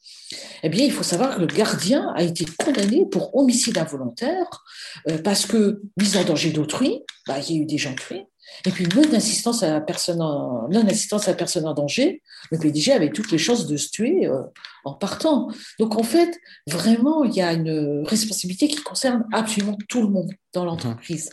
[0.64, 4.64] Eh bien, il faut savoir que le gardien a été condamné pour homicide involontaire
[5.10, 8.26] euh, parce que, mise en danger d'autrui, bah, il y a eu des gens tués.
[8.66, 13.10] Et puis, non-assistance à, personne en, non -assistance à personne en danger, le PDG avait
[13.10, 14.42] toutes les chances de se tuer euh,
[14.84, 15.50] en partant.
[15.80, 20.32] Donc, en fait, vraiment, il y a une responsabilité qui concerne absolument tout le monde
[20.54, 21.32] dans l'entreprise.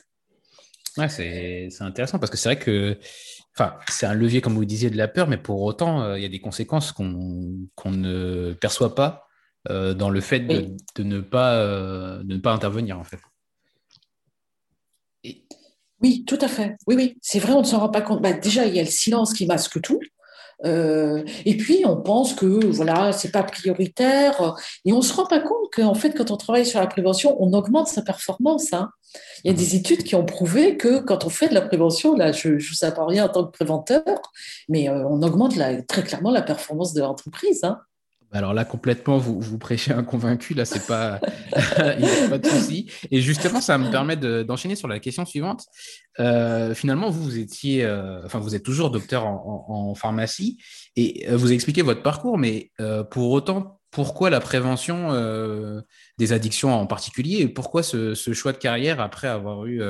[0.99, 2.99] Ouais, c'est intéressant parce que c'est vrai que
[3.57, 6.23] enfin, c'est un levier, comme vous disiez, de la peur, mais pour autant, euh, il
[6.23, 7.05] y a des conséquences qu'on
[7.87, 9.27] ne perçoit pas
[9.71, 11.57] euh, dans le fait de, ne pas,
[12.23, 13.19] de ne pas intervenir, en fait.
[16.03, 16.77] Oui, tout à fait.
[16.87, 18.21] Oui, oui, c'est vrai, on ne s'en rend pas compte.
[18.23, 20.01] Bah, déjà, il y a le silence qui masque tout.
[20.65, 24.57] Euh, et puis, on pense que voilà, c'est pas prioritaire.
[24.85, 27.53] Et on se rend pas compte qu'en fait, quand on travaille sur la prévention, on
[27.53, 28.73] augmente sa performance.
[28.73, 28.91] Hein.
[29.45, 32.17] Il y a des études qui ont prouvé que quand on fait de la prévention,
[32.17, 34.03] là, je ne vous apprends rien en tant que préventeur,
[34.69, 35.55] mais euh, on augmente
[35.88, 37.62] très clairement la performance de l'entreprise.
[37.65, 37.79] Hein.
[38.33, 40.55] Alors là, complètement, vous, vous prêchez un convaincu.
[40.55, 41.21] Là, c'est pas,
[41.99, 42.90] il n'y a pas de souci.
[43.11, 45.66] Et justement, ça me permet d'enchaîner sur la question suivante.
[46.18, 50.59] Euh, finalement, vous, vous étiez, euh, enfin, vous êtes toujours docteur en, pharmacie
[50.97, 52.73] et euh, vous expliquez votre parcours, mais
[53.11, 55.12] pour autant, pourquoi la prévention
[56.16, 59.83] des addictions en particulier et pourquoi ce, choix de carrière après avoir eu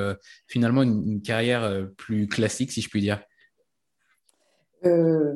[0.48, 3.20] finalement une carrière plus classique, si je puis dire?
[4.84, 5.32] Euh,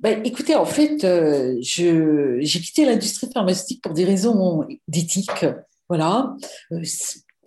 [0.00, 5.46] ben, écoutez, en fait, euh, j'ai quitté l'industrie pharmaceutique pour des raisons d'éthique.
[5.88, 6.36] Voilà.
[6.72, 6.82] Euh,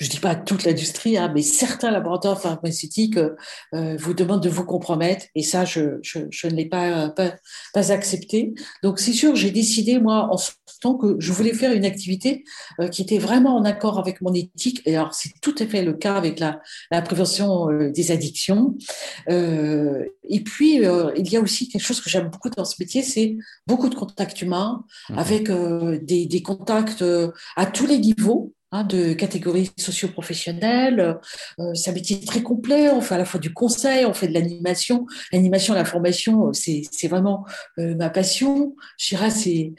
[0.01, 3.19] je ne dis pas toute l'industrie, hein, mais certains laboratoires pharmaceutiques
[3.75, 7.35] euh, vous demandent de vous compromettre, et ça, je, je, je ne l'ai pas, pas,
[7.71, 8.55] pas, accepté.
[8.81, 12.43] Donc, c'est sûr, j'ai décidé, moi, en ce temps, que je voulais faire une activité
[12.79, 15.83] euh, qui était vraiment en accord avec mon éthique, et alors c'est tout à fait
[15.83, 16.59] le cas avec la,
[16.89, 18.75] la prévention euh, des addictions.
[19.27, 23.37] et puis, il y a aussi quelque chose que j'aime beaucoup dans ce métier, c'est
[23.67, 25.51] beaucoup de contacts humains, mmh avec
[26.03, 27.03] des, des contacts
[27.55, 31.17] à tous les niveaux, Hein, de catégories socio-professionnelles.
[31.59, 32.89] Euh, c'est un métier très complet.
[32.89, 35.07] On fait à la fois du conseil, on fait de l'animation.
[35.33, 37.45] L'animation, la formation, euh, c'est vraiment
[37.79, 38.73] euh, ma passion.
[38.97, 39.73] Je c'est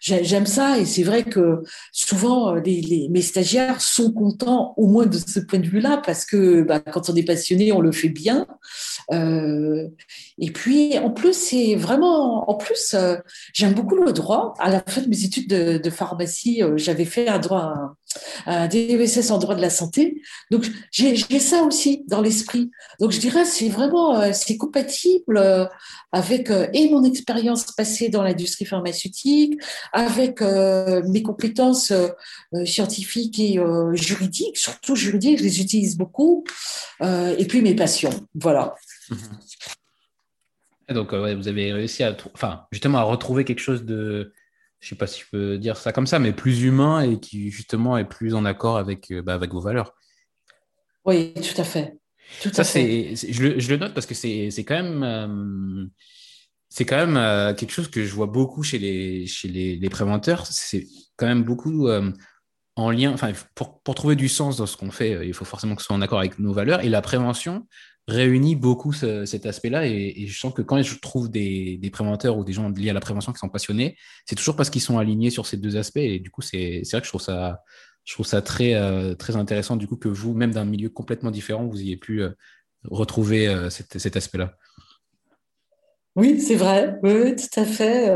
[0.00, 5.16] j'aime ça et c'est vrai que souvent les, mes stagiaires sont contents au moins de
[5.16, 8.46] ce point de vue-là parce que bah, quand on est passionné, on le fait bien.
[9.10, 12.94] et puis en plus, c'est vraiment en plus
[13.54, 14.52] j'aime beaucoup le droit.
[14.58, 17.94] À la fin de mes études de, de pharmacie, j'avais fait un droit,
[18.46, 20.20] un DESS en droit de la santé.
[20.50, 22.70] Donc, j'ai ça aussi dans l'esprit.
[22.98, 25.64] Donc, je dirais, c'est vraiment, euh, compatible euh,
[26.12, 29.60] avec euh, et mon expérience passée dans l'industrie pharmaceutique,
[29.92, 31.92] avec mes compétences
[32.64, 33.58] scientifiques et
[33.92, 36.44] juridiques, surtout juridiques, je les utilise beaucoup,
[37.02, 38.26] et puis mes passions.
[38.34, 38.74] Voilà.
[40.88, 44.32] Donc, vous avez réussi à, enfin, justement, à retrouver quelque chose de,
[44.80, 47.50] je sais pas si je peux dire ça comme ça, mais plus humain et qui
[47.50, 49.94] justement est plus en accord avec, euh, bah, avec vos valeurs.
[51.04, 51.98] Oui, tout à fait.
[52.42, 55.86] Tout ça, c'est, je, le, je, le, note parce que c'est, quand même, euh,
[56.68, 59.90] c'est quand même euh, quelque chose que je vois beaucoup chez les, chez les, les
[59.90, 60.46] préventeurs.
[60.46, 61.88] C'est quand même beaucoup
[62.76, 65.74] en lien, enfin, pour, pour, trouver du sens dans ce qu'on fait, il faut forcément
[65.74, 66.82] que ce soit en accord avec nos valeurs.
[66.84, 67.66] Et la prévention,
[68.08, 69.86] réunit beaucoup cet aspect-là.
[69.86, 73.00] Et, je sens que quand je trouve des, préventeurs ou des gens liés à la
[73.00, 75.98] prévention qui sont passionnés, c'est toujours parce qu'ils sont alignés sur ces deux aspects.
[75.98, 77.62] Et du coup, c'est vrai que je trouve ça,
[78.60, 82.22] euh, très intéressant, du coup, que vous, même d'un milieu complètement différent, vous ayez pu
[82.22, 82.30] euh,
[82.84, 84.56] retrouver euh, cet aspect-là.
[86.16, 88.12] Oui, c'est vrai, oui, tout à fait.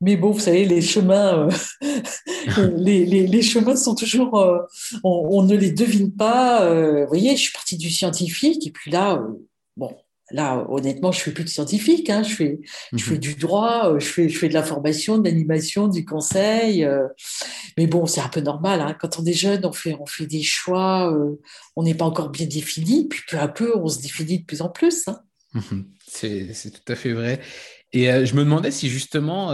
[0.00, 1.48] Mais bon, vous savez, les chemins,
[2.76, 4.32] les, les, les, chemins sont toujours,
[5.04, 6.66] on, on, ne les devine pas.
[7.02, 9.22] Vous voyez, je suis partie du scientifique et puis là,
[9.76, 9.94] bon,
[10.30, 12.08] Là, honnêtement, je fais plus de scientifique.
[12.08, 12.22] Hein.
[12.22, 12.60] Je fais,
[12.92, 13.20] je fais mhm.
[13.20, 16.82] du droit, euh, je fais, je fais de la formation, de l'animation, du conseil.
[16.84, 17.06] Euh.
[17.76, 18.80] Mais bon, c'est un peu normal.
[18.80, 18.96] Hein.
[18.98, 21.12] Quand on est jeune, on fait, on fait des choix.
[21.12, 21.38] Euh,
[21.76, 23.06] on n'est pas encore bien défini.
[23.06, 25.06] Puis peu à peu, on se définit de plus en plus.
[25.08, 25.20] Hein.
[26.14, 27.40] C'est tout à fait vrai.
[27.92, 29.52] Et je me demandais si justement,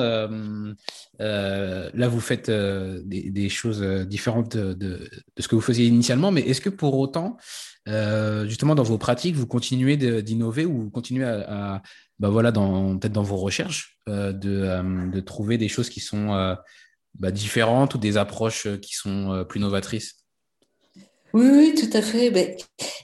[1.18, 6.70] là, vous faites des, choses différentes de, ce que vous faisiez initialement, mais est-ce que
[6.70, 7.36] pour autant,
[7.88, 11.82] euh, justement, dans vos pratiques, vous continuez d'innover ou vous continuez à,
[12.18, 16.56] bah voilà, peut-être dans vos recherches, euh, euh, de, trouver des choses qui sont
[17.18, 20.19] bah, différentes ou des approches qui sont plus novatrices?
[21.32, 22.30] Oui, oui, tout à fait.
[22.30, 22.56] Ben,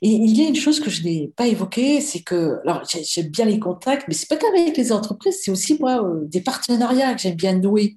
[0.02, 3.44] il y a une chose que je n'ai pas évoquée, c'est que, alors j'aime bien
[3.44, 7.20] les contacts, mais c'est pas qu'avec les entreprises, c'est aussi moi euh, des partenariats que
[7.20, 7.96] j'aime bien nouer.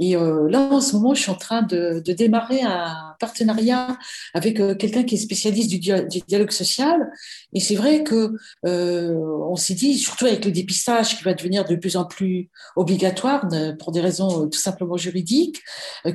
[0.00, 3.98] Et euh, là, en ce moment, je suis en train de, de démarrer un partenariat
[4.34, 7.06] avec euh, quelqu'un qui est spécialiste du, du, dialogue social.
[7.52, 11.76] Et c'est vrai que on s'est dit, surtout avec le dépistage qui va devenir de
[11.76, 13.46] plus en plus obligatoire
[13.78, 15.62] pour des raisons tout simplement juridiques,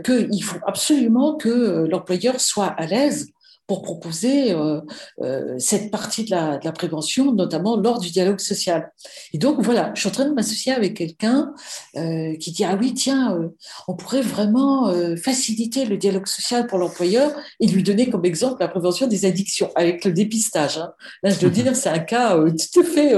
[0.04, 3.28] qu'il faut absolument que l'employeur soit à l'aise
[3.72, 4.82] pour proposer euh,
[5.22, 8.92] euh, cette partie de la, de la, prévention, notamment lors du dialogue social.
[9.32, 11.54] Et donc voilà, je suis en train de m'associer avec quelqu'un
[11.96, 13.40] euh, qui dit ah oui tiens,
[13.88, 17.32] on pourrait vraiment faciliter le dialogue social pour l'employeur
[17.62, 20.78] et lui donner comme exemple la prévention des addictions avec le dépistage.
[20.78, 20.92] Hein.
[21.24, 22.38] Là, je dois dire, c'est un cas
[22.74, 23.14] tout à fait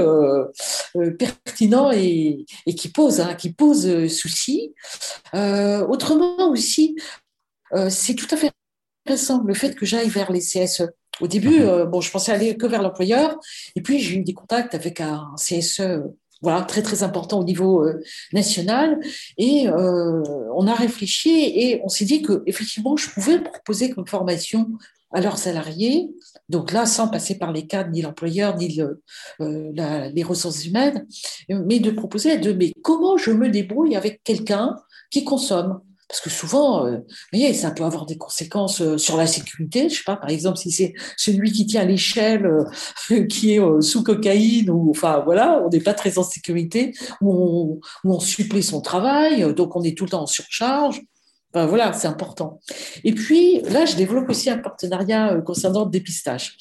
[1.18, 4.72] pertinent et, et, qui pose hein, qui pose souci.
[5.32, 6.94] autrement aussi,
[7.88, 8.52] c'est tout à fait
[9.06, 10.88] le fait que j'aille vers les CSE.
[11.20, 11.68] Au début, mhm.
[11.68, 13.38] euh, bon, je pensais aller que vers l'employeur,
[13.76, 16.02] et puis j'ai eu des contacts avec un CSE,
[16.42, 18.98] voilà, très très important au niveau euh, national,
[19.38, 20.22] et euh,
[20.54, 24.72] on a réfléchi et on s'est dit que effectivement, je pouvais proposer comme formation
[25.12, 26.10] à leurs salariés,
[26.48, 28.82] donc là, sans passer par les cadres, ni l'employeur, ni
[29.38, 31.06] les ressources humaines,
[31.48, 34.74] mais de proposer de mais comment je me débrouille avec quelqu'un
[35.12, 35.80] qui consomme?
[36.14, 36.98] Parce que souvent, euh,
[37.32, 39.88] voyez, ça peut avoir des conséquences euh, sur la sécurité.
[39.88, 44.04] Je sais pas, par exemple, si c'est celui qui tient l'échelle, euh, qui est sous
[44.04, 48.62] cocaïne, ou enfin voilà, on n'est pas très en sécurité, ou on, ou on supplée
[48.62, 51.02] son travail, donc on est tout le temps en surcharge
[51.54, 52.60] voilà, c'est important.
[53.04, 56.56] Et puis là, je développe aussi un partenariat euh, concernant le dépistage,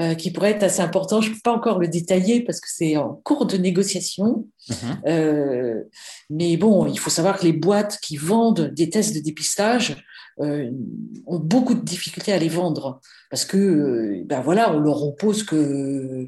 [0.00, 1.20] euh, qui pourrait être assez important.
[1.20, 4.46] Je ne peux pas encore le détailler parce que c'est en cours de négociation.
[4.68, 4.76] Mhm.
[5.06, 5.82] Euh,
[6.30, 9.94] mais bon, il faut savoir que les boîtes qui vendent des tests de dépistage euh,
[10.38, 13.00] ont beaucoup de difficultés à les vendre.
[13.30, 16.26] Parce que euh, ben voilà on leur oppose que euh,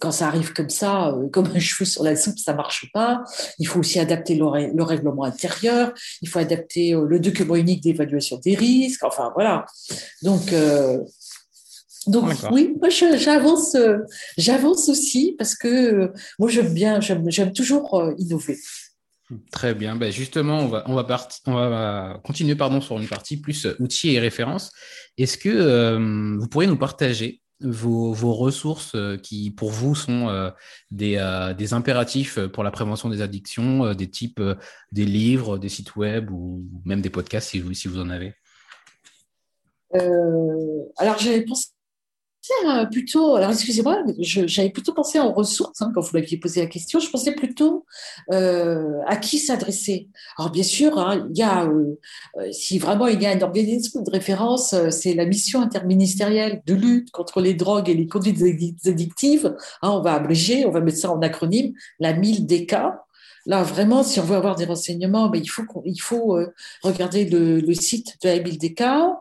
[0.00, 3.24] quand ça arrive comme ça comme un cheveu sur la soupe ça marche pas.
[3.58, 5.92] Il faut aussi adapter le, le règlement intérieur.
[6.22, 9.04] Il faut adapter le document unique d'évaluation des risques.
[9.04, 9.66] Enfin voilà.
[10.22, 10.54] Donc
[12.06, 13.76] donc oui, moi j'avance,
[14.38, 18.56] j'avance aussi parce que moi j'aime bien, j'aime toujours innover.
[19.52, 19.96] Très bien.
[19.96, 21.06] Ben justement, on va, on va,
[21.46, 24.72] on va continuer pardon, sur une partie plus euh, outils et références.
[25.18, 30.50] Est-ce que euh, vous pourriez nous partager vos, vos, ressources euh, qui, pour vous, sont
[30.90, 34.42] des, des, impératifs pour la prévention des addictions, des types
[34.92, 38.34] des livres, des sites web ou même des podcasts si vous, si vous en avez?
[39.92, 41.68] Alors, j'avais pensé
[42.90, 47.00] plutôt, alors excusez-moi, j'avais plutôt pensé en ressources hein, quand vous m'aviez posé la question.
[47.00, 47.84] Je pensais plutôt
[48.32, 50.08] euh, à qui s'adresser.
[50.38, 51.98] Alors bien sûr, hein, il y a, euh,
[52.38, 56.74] euh, si vraiment il y a un organisme de référence, c'est la mission interministérielle de
[56.74, 58.40] lutte contre les drogues et les conduites
[58.86, 59.54] addictives.
[59.82, 62.94] Hein, on va abréger, on va mettre ça en acronyme, la 1000DK.
[63.50, 65.64] Là, vraiment, si on veut avoir des renseignements, ben, il faut,
[65.98, 69.18] faut euh, regarder le, site de la.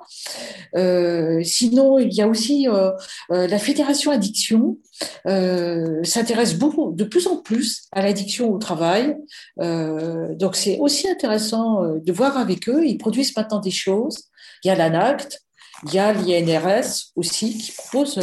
[0.75, 2.91] Euh, sinon, il y a aussi euh,
[3.31, 4.77] la Fédération Addiction,
[5.25, 9.15] s'intéresse beaucoup, de plus en plus, à l'addiction au travail.
[9.57, 12.85] donc, c'est aussi intéressant de voir avec eux.
[12.85, 14.25] Ils produisent maintenant des choses.
[14.63, 15.41] Il y a l'ANACT,
[15.87, 18.19] il y a l'INRS aussi qui propose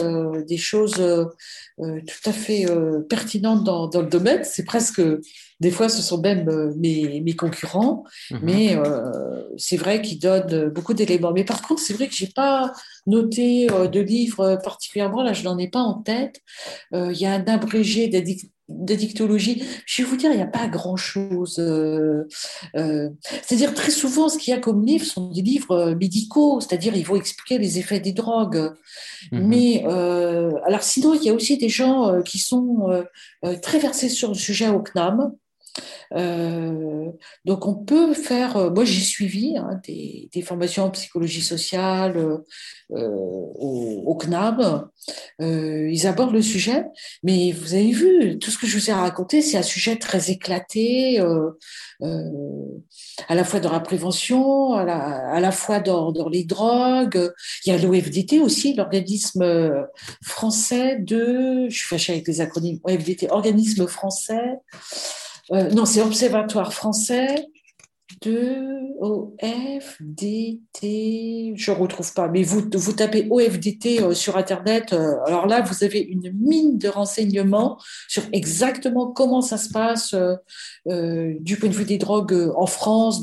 [0.46, 1.00] des choses
[1.78, 2.66] tout à fait
[3.08, 4.44] pertinentes dans, dans le domaine.
[4.44, 5.00] C'est presque
[5.60, 8.40] des fois, ce sont même euh, mes, mes concurrents, mhm.
[8.42, 11.32] mais euh, c'est vrai qu'ils donnent beaucoup d'éléments.
[11.32, 12.72] Mais par contre, c'est vrai que j'ai pas
[13.06, 15.22] noté euh, de livre particulièrement.
[15.22, 16.42] Là, je n'en ai pas en tête.
[16.92, 18.08] Il y a un abrégé
[18.68, 19.62] d'addictologie.
[19.86, 21.54] Je vais vous dire, il n'y a pas grand-chose.
[22.74, 27.06] c'est-à-dire, très souvent, ce qu'il y a comme livres sont des livres médicaux, c'est-à-dire, ils
[27.06, 28.72] vont expliquer les effets des drogues.
[29.32, 29.46] Mhm.
[29.46, 33.04] Mais, alors, sinon, il y a aussi des gens qui sont
[33.62, 35.32] très versés sur le sujet au CNAM.
[36.14, 37.10] Euh,
[37.44, 42.16] donc on peut faire, euh, moi j'ai suivi hein, des, formations en psychologie sociale
[42.92, 43.08] euh,
[43.58, 44.88] au, CNAB,
[45.40, 46.84] ils abordent le sujet,
[47.22, 50.30] mais vous avez vu, tout ce que je vous ai raconté, c'est un sujet très
[50.30, 51.20] éclaté,
[52.00, 54.84] à la fois dans la prévention, à
[55.40, 57.32] la, fois dans, les drogues.
[57.64, 59.86] Il y a l'OFDT aussi, l'organisme
[60.22, 64.60] français de, je suis fâchée avec les acronymes, OFDT, organisme français
[65.52, 67.46] euh, non, c'est Observatoire français
[68.22, 70.82] de OFDT,
[71.54, 75.84] je ne retrouve pas, mais vous, tapez OFDT euh, sur Internet, euh, alors là, vous
[75.84, 77.78] avez une mine de renseignements
[78.08, 83.20] sur exactement comment ça se passe du point de vue des drogues en France,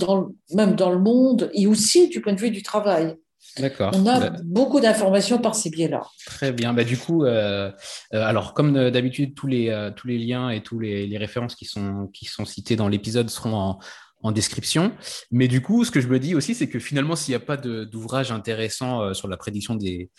[0.53, 3.17] même dans le monde, et aussi du point de vue du travail.
[3.59, 3.91] D'accord.
[3.93, 6.01] On a bah, beaucoup d'informations par ces biais-là.
[6.25, 6.73] Très bien.
[6.73, 7.71] Bah, du coup, euh,
[8.13, 11.65] euh, alors comme d'habitude, tous les, euh, tous les liens et tous les, références qui
[11.65, 13.79] sont, qui sont cités dans l'épisode seront en,
[14.21, 14.93] en, description.
[15.31, 17.45] Mais du coup, ce que je me dis aussi, c'est que finalement, s'il n'y a
[17.45, 20.09] pas d'ouvrage intéressant sur la prédiction des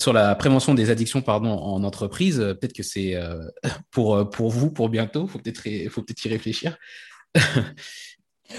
[0.00, 3.14] sur la prévention des addictions pardon, en entreprise, peut-être que c'est
[3.90, 6.78] pour, pour vous, pour bientôt, il faut peut-être faut peut y réfléchir.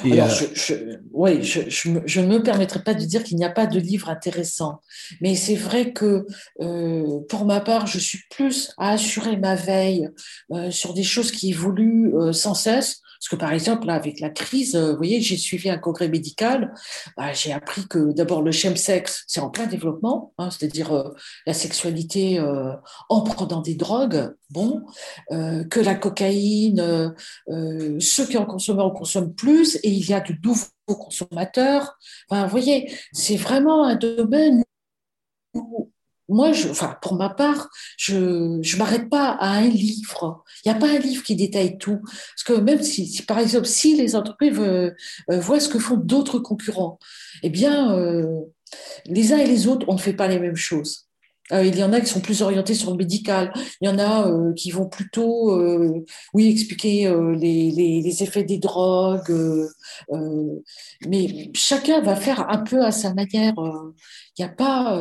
[0.03, 0.73] Alors, euh, je,
[1.11, 4.81] oui, je, ne me permettrai pas de dire qu'il n'y a pas de livre intéressant,
[5.19, 6.27] mais c'est vrai que
[6.61, 10.09] euh, pour ma part, je suis plus à assurer ma veille
[10.51, 14.29] euh, sur des choses qui évoluent sans cesse parce que par exemple, là, avec la
[14.29, 16.73] crise, euh, vous voyez, j'ai suivi un congrès médical,
[17.17, 21.09] bah, j'ai appris que d'abord le chemsex, c'est en plein développement, hein, c'est-à-dire euh,
[21.45, 22.71] la sexualité euh,
[23.09, 24.85] en prenant des drogues, bon,
[25.29, 27.13] que la cocaïne,
[27.99, 31.97] ceux qui en consomment en consomment plus, et il y a de nouveaux consommateurs.
[32.29, 34.63] Enfin, vous voyez, c'est vraiment un domaine
[35.53, 35.78] où
[36.29, 36.51] moi,
[37.01, 40.43] pour ma part, je ne m'arrête pas à un livre.
[40.63, 41.99] Il n'y a pas un livre qui détaille tout.
[42.01, 44.91] Parce que même si, par exemple, si les entreprises euh,
[45.31, 46.99] euh, voient ce que font d'autres concurrents,
[47.43, 48.25] eh bien, euh,
[49.05, 51.08] les uns et les autres, on ne fait pas les mêmes choses.
[51.51, 53.51] Euh, il y en a qui sont plus orientés sur le médical.
[53.81, 59.33] Il y en a euh, qui vont plutôt, euh, oui, expliquer les, effets des drogues.
[61.07, 63.53] mais chacun va faire un peu à sa manière.
[63.57, 64.99] Il n'y a pas.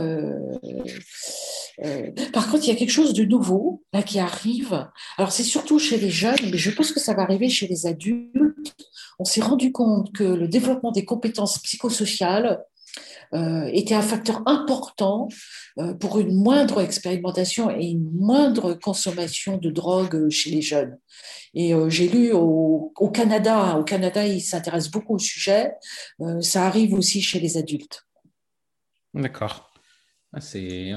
[2.32, 4.88] par contre, il y a quelque chose de nouveau là qui arrive.
[5.16, 7.86] Alors, c'est surtout chez les jeunes, mais je pense que ça va arriver chez les
[7.86, 8.74] adultes.
[9.18, 12.61] On s'est rendu compte que le développement des compétences psychosociales
[13.32, 15.28] était un facteur important
[15.78, 20.99] euh, pour une moindre expérimentation et une moindre consommation de drogue chez les jeunes.
[21.55, 25.72] Et euh, j'ai lu au, Canada, au Canada, ils s'intéressent beaucoup au sujet.
[26.40, 28.07] ça arrive aussi chez les adultes.
[29.14, 29.72] D'accord.
[30.32, 30.92] Ah, c'est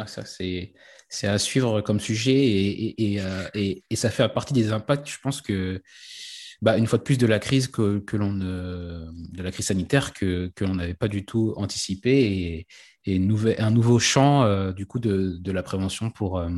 [1.09, 3.21] c'est à suivre comme sujet et, et,
[3.53, 5.09] et, et, ça fait partie des impacts.
[5.09, 5.81] Je pense que
[6.61, 7.71] bah, une fois de plus de la crise
[9.59, 12.67] sanitaire que, l'on n'avait pas du tout anticipé
[13.07, 13.15] et,
[13.57, 16.49] un nouveau champ euh, du coup de, la prévention pour, euh,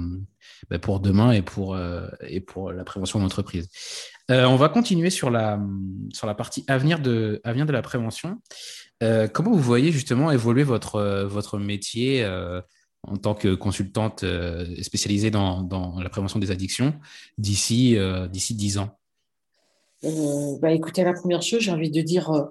[0.70, 3.70] bah, demain et pour, euh, et pour la prévention d'entreprise.
[4.28, 5.58] on va continuer sur la,
[6.38, 8.42] partie avenir de, la prévention.
[9.32, 12.28] comment vous voyez justement évoluer votre, métier
[13.04, 14.26] en tant que consultante
[14.82, 16.94] spécialisée dans, la prévention des addictions
[17.38, 17.98] d'ici
[18.30, 19.00] d'ici 10 ans?
[20.06, 22.44] Euh, bah, écoutez, la première chose, j'ai envie de dire, euh,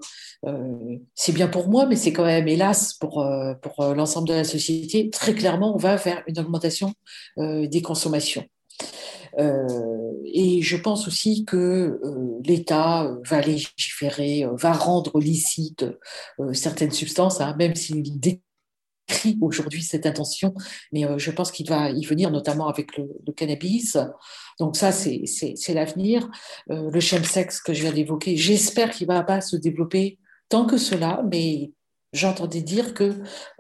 [0.47, 3.25] euh, c'est bien pour moi, mais c'est quand même, hélas, pour,
[3.63, 6.93] pour l'ensemble de la société, très clairement, on va vers une augmentation
[7.37, 8.45] des consommations.
[9.39, 12.01] et je pense aussi que
[12.45, 15.85] l'État va légiférer, va rendre licite
[16.53, 18.19] certaines substances, hein, même s'il
[19.41, 20.55] aujourd'hui cette intention,
[20.93, 23.97] mais euh, je pense qu'il va y venir notamment avec le, cannabis.
[24.59, 25.25] Donc ça, c'est
[25.69, 26.29] l'avenir.
[26.71, 30.67] Euh, le chemsex que je viens d'évoquer, j'espère qu'il ne va pas se développer tant
[30.67, 31.73] que cela, mais
[32.13, 33.05] j'entendais dire que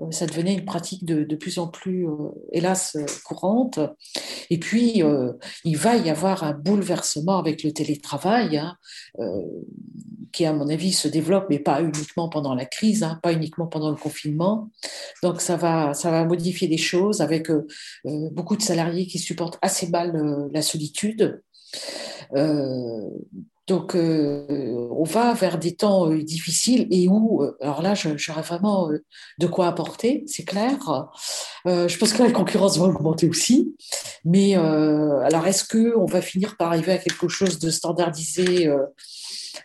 [0.00, 3.80] euh, ça devenait une pratique de, de plus en plus, euh, hélas, euh, courante.
[4.50, 5.02] Et puis,
[5.64, 8.76] il va y avoir un bouleversement avec le télétravail, hein,
[10.32, 13.66] qui, à mon avis, se développe, mais pas uniquement pendant la crise, hein, pas uniquement
[13.66, 14.70] pendant le confinement.
[15.22, 17.50] Donc, ça va, ça va modifier les choses avec
[18.04, 21.42] beaucoup de salariés qui supportent assez mal la solitude.
[23.72, 28.42] Donc, euh, on va vers des temps euh, difficiles et où, euh, alors là, j'aurais
[28.42, 28.90] vraiment
[29.38, 30.76] de quoi apporter, c'est clair.
[31.64, 33.74] je pense que la concurrence va augmenter aussi.
[34.26, 38.70] Mais alors, est-ce qu'on va finir par arriver à quelque chose de standardisé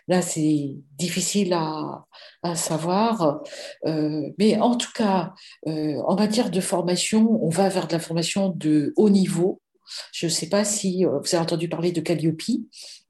[0.06, 2.06] Là, c'est difficile à,
[2.42, 3.42] à savoir.
[3.84, 5.34] mais en tout cas,
[5.66, 9.60] en matière de formation, on va vers de la formation de haut niveau
[10.12, 12.42] je ne sais pas si euh, vous avez entendu parler de Calliope,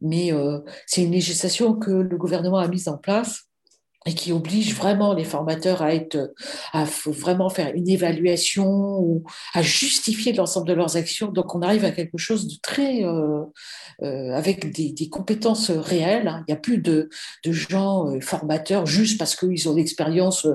[0.00, 3.44] mais euh, c'est une législation que le gouvernement a mise en place
[4.06, 6.32] et qui oblige vraiment les formateurs à être,
[6.72, 11.30] à vraiment faire une évaluation ou à justifier l'ensemble de leurs actions.
[11.30, 13.44] Donc, on arrive à quelque chose de très, euh,
[14.32, 16.28] avec des, compétences réelles.
[16.28, 16.44] Hein.
[16.46, 17.10] Il n'y a plus de,
[17.44, 20.46] gens formateurs juste parce qu'ils ont l'expérience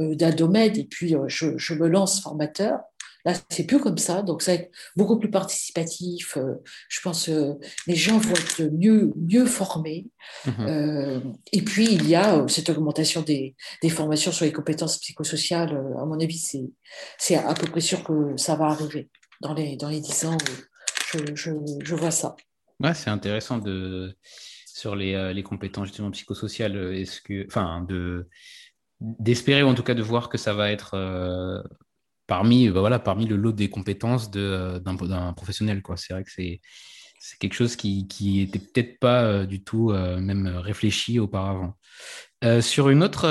[0.00, 2.80] d'un domaine et puis je, me lance formateur.
[3.26, 6.36] Là, c'est plus comme ça, donc ça va être beaucoup plus participatif.
[6.36, 7.54] Euh, je pense que euh,
[7.88, 10.06] les gens vont être mieux, mieux formés.
[10.46, 10.54] Mhm.
[10.60, 11.20] Euh,
[11.50, 15.72] et puis, il y a cette augmentation des, des, formations sur les compétences psychosociales.
[15.98, 16.38] À mon avis,
[17.18, 19.10] c'est à peu près sûr que ça va arriver
[19.40, 20.38] dans les, dans les 10 ans.
[21.12, 21.50] Je, je,
[21.82, 22.36] je vois ça.
[22.78, 24.16] Ouais, c'est intéressant de,
[24.66, 26.94] sur les, les compétences justement psychosociales.
[26.94, 28.28] Est-ce que, enfin, de
[29.00, 30.96] d'espérer ou en tout cas de voir que ça va être
[32.26, 35.82] parmi, bah voilà, parmi le lot des compétences euh, d'un professionnel.
[35.96, 36.60] C'est vrai que c'est
[37.38, 41.76] quelque chose qui n'était peut-être pas euh, du tout euh, même réfléchi auparavant.
[42.60, 43.26] sur une autre,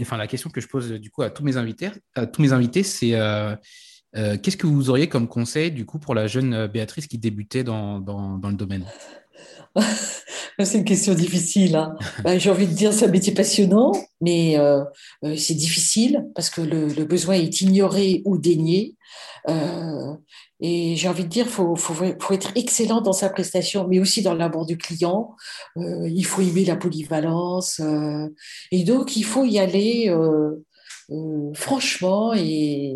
[0.00, 2.26] enfin la question que je pose du coup à tous mes invités, à
[2.82, 3.14] c'est
[4.42, 7.98] qu'est-ce que vous auriez comme conseil du coup pour la jeune Béatrice qui débutait dans
[8.42, 8.86] le domaine?
[10.64, 11.76] C'est une question difficile.
[11.76, 11.96] Hein.
[12.24, 14.82] Ben, j'ai envie de dire, c'est un métier passionnant, mais euh,
[15.24, 18.94] euh, c'est difficile parce que le, besoin est ignoré ou dénié.
[19.48, 20.14] Euh,
[20.60, 23.98] et j'ai envie de dire, il faut, faut, faut, être excellent dans sa prestation, mais
[23.98, 25.34] aussi dans l'abord du client.
[25.76, 27.80] il faut aimer la polyvalence.
[28.70, 30.10] et donc, il faut y aller
[31.10, 32.94] euh, franchement, et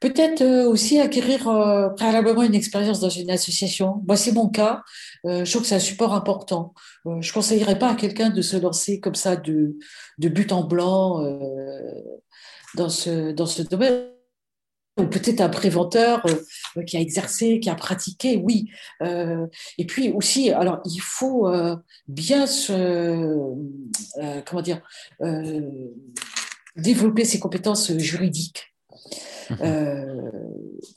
[0.00, 4.02] peut-être euh, aussi acquérir euh, préalablement une expérience dans une association.
[4.06, 4.82] Moi, c'est mon cas.
[5.24, 6.74] je trouve que c'est un support important.
[7.20, 9.76] je conseillerais pas à quelqu'un de se lancer comme ça de,
[10.18, 11.20] de but en blanc
[12.76, 14.10] dans, ce, dans ce domaine
[14.98, 16.24] ou peut-être un préventeur
[16.86, 18.70] qui a exercé, qui a pratiqué, oui.
[19.02, 21.50] et puis aussi, alors il faut
[22.06, 23.54] bien se,
[24.46, 24.80] comment dire,
[26.76, 28.74] développer ses compétences juridiques.
[29.50, 29.58] Mhm.
[29.62, 30.30] Euh,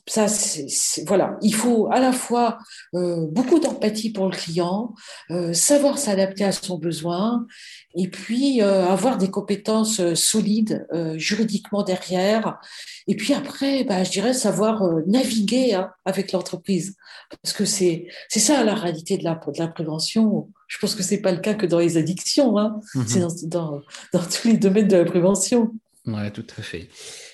[0.06, 2.58] ça, c'est, voilà, il faut à la fois
[2.94, 4.94] euh, beaucoup d'empathie pour le client,
[5.30, 7.46] euh, savoir s'adapter à son besoin,
[7.94, 12.58] et puis avoir des compétences solides juridiquement derrière.
[13.06, 16.96] Et puis après, bah, je dirais savoir naviguer hein, avec l'entreprise,
[17.42, 20.48] parce que c'est c'est ça la réalité de la de la prévention.
[20.68, 22.80] Je pense que c'est pas le cas que dans les addictions, hein.
[22.94, 23.06] Mhm.
[23.08, 23.80] c'est dans, dans,
[24.12, 25.72] dans tous les domaines de la prévention.
[26.06, 26.88] Ouais, tout à fait.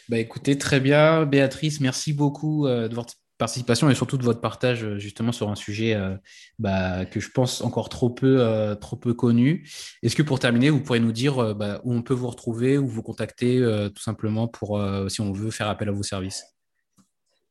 [0.09, 1.27] Bah, écoutez, très bien.
[1.27, 5.51] Béatrice, merci beaucoup euh, de votre participation et surtout de votre partage euh, justement sur
[5.51, 6.17] un sujet euh,
[6.59, 9.69] bah, que je pense encore trop peu, trop peu connu.
[10.03, 12.87] Est-ce que pour terminer, vous pourrez nous dire bah, où on peut vous retrouver, ou
[12.87, 13.61] vous contacter
[13.95, 16.54] tout simplement pour si on veut faire appel à vos services?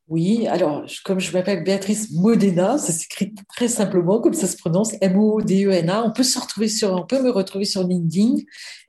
[0.10, 4.93] Oui, alors, comme je m'appelle Béatrice Modena, ça s'écrit très simplement, comme ça se prononce,
[4.99, 6.04] M-O-D-E-N-A.
[6.04, 8.36] On peut se retrouver sur, on peut me retrouver sur LinkedIn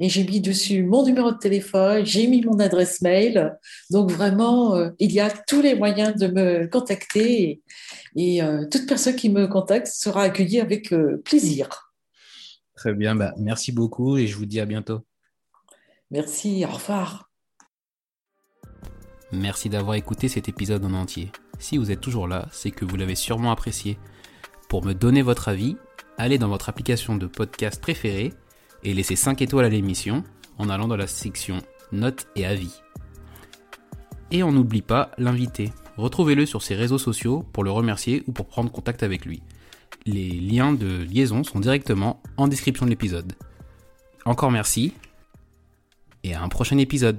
[0.00, 3.56] et j'ai mis dessus mon numéro de téléphone, j'ai mis mon adresse mail.
[3.90, 7.62] Donc vraiment, euh, il y a tous les moyens de me contacter
[8.16, 11.92] et, euh, toute personne qui me contacte sera accueillie avec euh, plaisir.
[12.74, 15.06] Très bien, bah, merci beaucoup et je vous dis à bientôt.
[16.10, 17.30] Merci, au revoir.
[19.35, 21.32] Merci d'avoir écouté cet épisode en entier.
[21.59, 23.99] Si vous êtes toujours là, c'est que vous l'avez sûrement apprécié.
[24.68, 25.76] Pour me donner votre avis,
[26.18, 28.32] allez dans votre application de podcast préférée
[28.85, 30.22] et laissez 5 étoiles à l'émission
[30.57, 31.59] en allant dans la section
[31.91, 32.80] notes et avis.
[34.30, 35.72] Et on n'oublie pas l'invité.
[35.97, 39.43] Retrouvez-le sur ses réseaux sociaux pour le remercier ou pour prendre contact avec lui.
[40.07, 43.32] Les liens de liaison sont directement en description de l'épisode.
[44.24, 44.93] Encore merci
[46.22, 47.18] et à un prochain épisode.